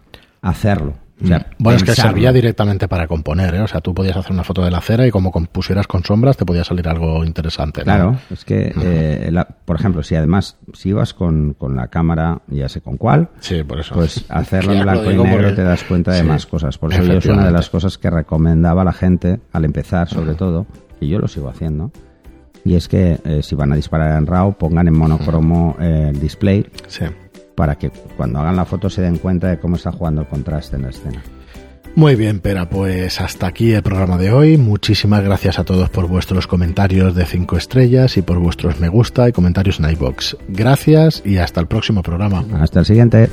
hacerlo 0.50 1.06
Mm. 1.18 1.32
bueno, 1.58 1.78
es 1.78 1.84
que 1.84 1.94
servía 1.94 2.30
directamente 2.30 2.88
para 2.88 3.06
componer, 3.06 3.54
¿eh? 3.54 3.60
O 3.62 3.66
sea, 3.66 3.80
tú 3.80 3.94
podías 3.94 4.16
hacer 4.16 4.32
una 4.32 4.44
foto 4.44 4.62
de 4.62 4.70
la 4.70 4.78
acera 4.78 5.06
y 5.06 5.10
como 5.10 5.32
pusieras 5.46 5.86
con 5.86 6.04
sombras 6.04 6.36
te 6.36 6.44
podía 6.44 6.62
salir 6.62 6.86
algo 6.88 7.24
interesante. 7.24 7.82
Claro, 7.82 8.18
es 8.30 8.44
que, 8.44 8.72
eh, 8.78 9.44
por 9.64 9.76
ejemplo, 9.76 10.02
si 10.02 10.14
además, 10.14 10.58
si 10.74 10.90
ibas 10.90 11.14
con, 11.14 11.56
la 11.74 11.88
cámara, 11.88 12.42
ya 12.48 12.68
sé 12.68 12.82
con 12.82 12.98
cuál, 12.98 13.30
sí, 13.40 13.62
por 13.62 13.80
eso. 13.80 13.94
pues 13.94 14.26
hacerlo 14.28 14.74
en 14.74 14.82
blanco 14.82 15.10
y 15.10 15.16
negro 15.16 15.54
te 15.54 15.62
das 15.62 15.84
cuenta 15.84 16.12
de 16.12 16.22
más 16.22 16.44
cosas. 16.44 16.76
Por 16.76 16.92
eso 16.92 17.02
yo 17.02 17.14
es 17.14 17.26
una 17.26 17.46
de 17.46 17.52
las 17.52 17.70
cosas 17.70 17.96
que 17.96 18.10
recomendaba 18.10 18.82
a 18.82 18.84
la 18.84 18.92
gente, 18.92 19.40
al 19.52 19.64
empezar 19.64 20.08
sobre 20.08 20.34
todo, 20.34 20.66
y 21.00 21.08
yo 21.08 21.18
lo 21.18 21.28
sigo 21.28 21.48
haciendo, 21.48 21.92
y 22.62 22.74
es 22.74 22.88
que 22.88 23.18
eh, 23.24 23.42
si 23.42 23.54
van 23.54 23.72
a 23.72 23.76
disparar 23.76 24.18
en 24.18 24.26
RAW, 24.26 24.58
pongan 24.58 24.86
en 24.88 24.98
monocromo 24.98 25.76
el 25.80 26.20
display. 26.20 26.66
Sí 26.88 27.06
para 27.56 27.76
que 27.76 27.90
cuando 28.16 28.38
hagan 28.38 28.56
la 28.56 28.64
foto 28.64 28.88
se 28.88 29.02
den 29.02 29.18
cuenta 29.18 29.48
de 29.48 29.58
cómo 29.58 29.76
está 29.76 29.90
jugando 29.90 30.20
el 30.20 30.28
contraste 30.28 30.76
en 30.76 30.82
la 30.82 30.90
escena. 30.90 31.22
Muy 31.96 32.14
bien, 32.14 32.40
Pera, 32.40 32.68
pues 32.68 33.22
hasta 33.22 33.46
aquí 33.46 33.72
el 33.72 33.82
programa 33.82 34.18
de 34.18 34.30
hoy. 34.30 34.58
Muchísimas 34.58 35.24
gracias 35.24 35.58
a 35.58 35.64
todos 35.64 35.88
por 35.88 36.06
vuestros 36.06 36.46
comentarios 36.46 37.14
de 37.14 37.24
5 37.24 37.56
estrellas 37.56 38.18
y 38.18 38.22
por 38.22 38.38
vuestros 38.38 38.78
me 38.80 38.90
gusta 38.90 39.26
y 39.30 39.32
comentarios 39.32 39.80
en 39.80 39.90
iBox. 39.90 40.36
Gracias 40.48 41.22
y 41.24 41.38
hasta 41.38 41.60
el 41.60 41.66
próximo 41.68 42.02
programa. 42.02 42.44
Hasta 42.60 42.80
el 42.80 42.84
siguiente. 42.84 43.30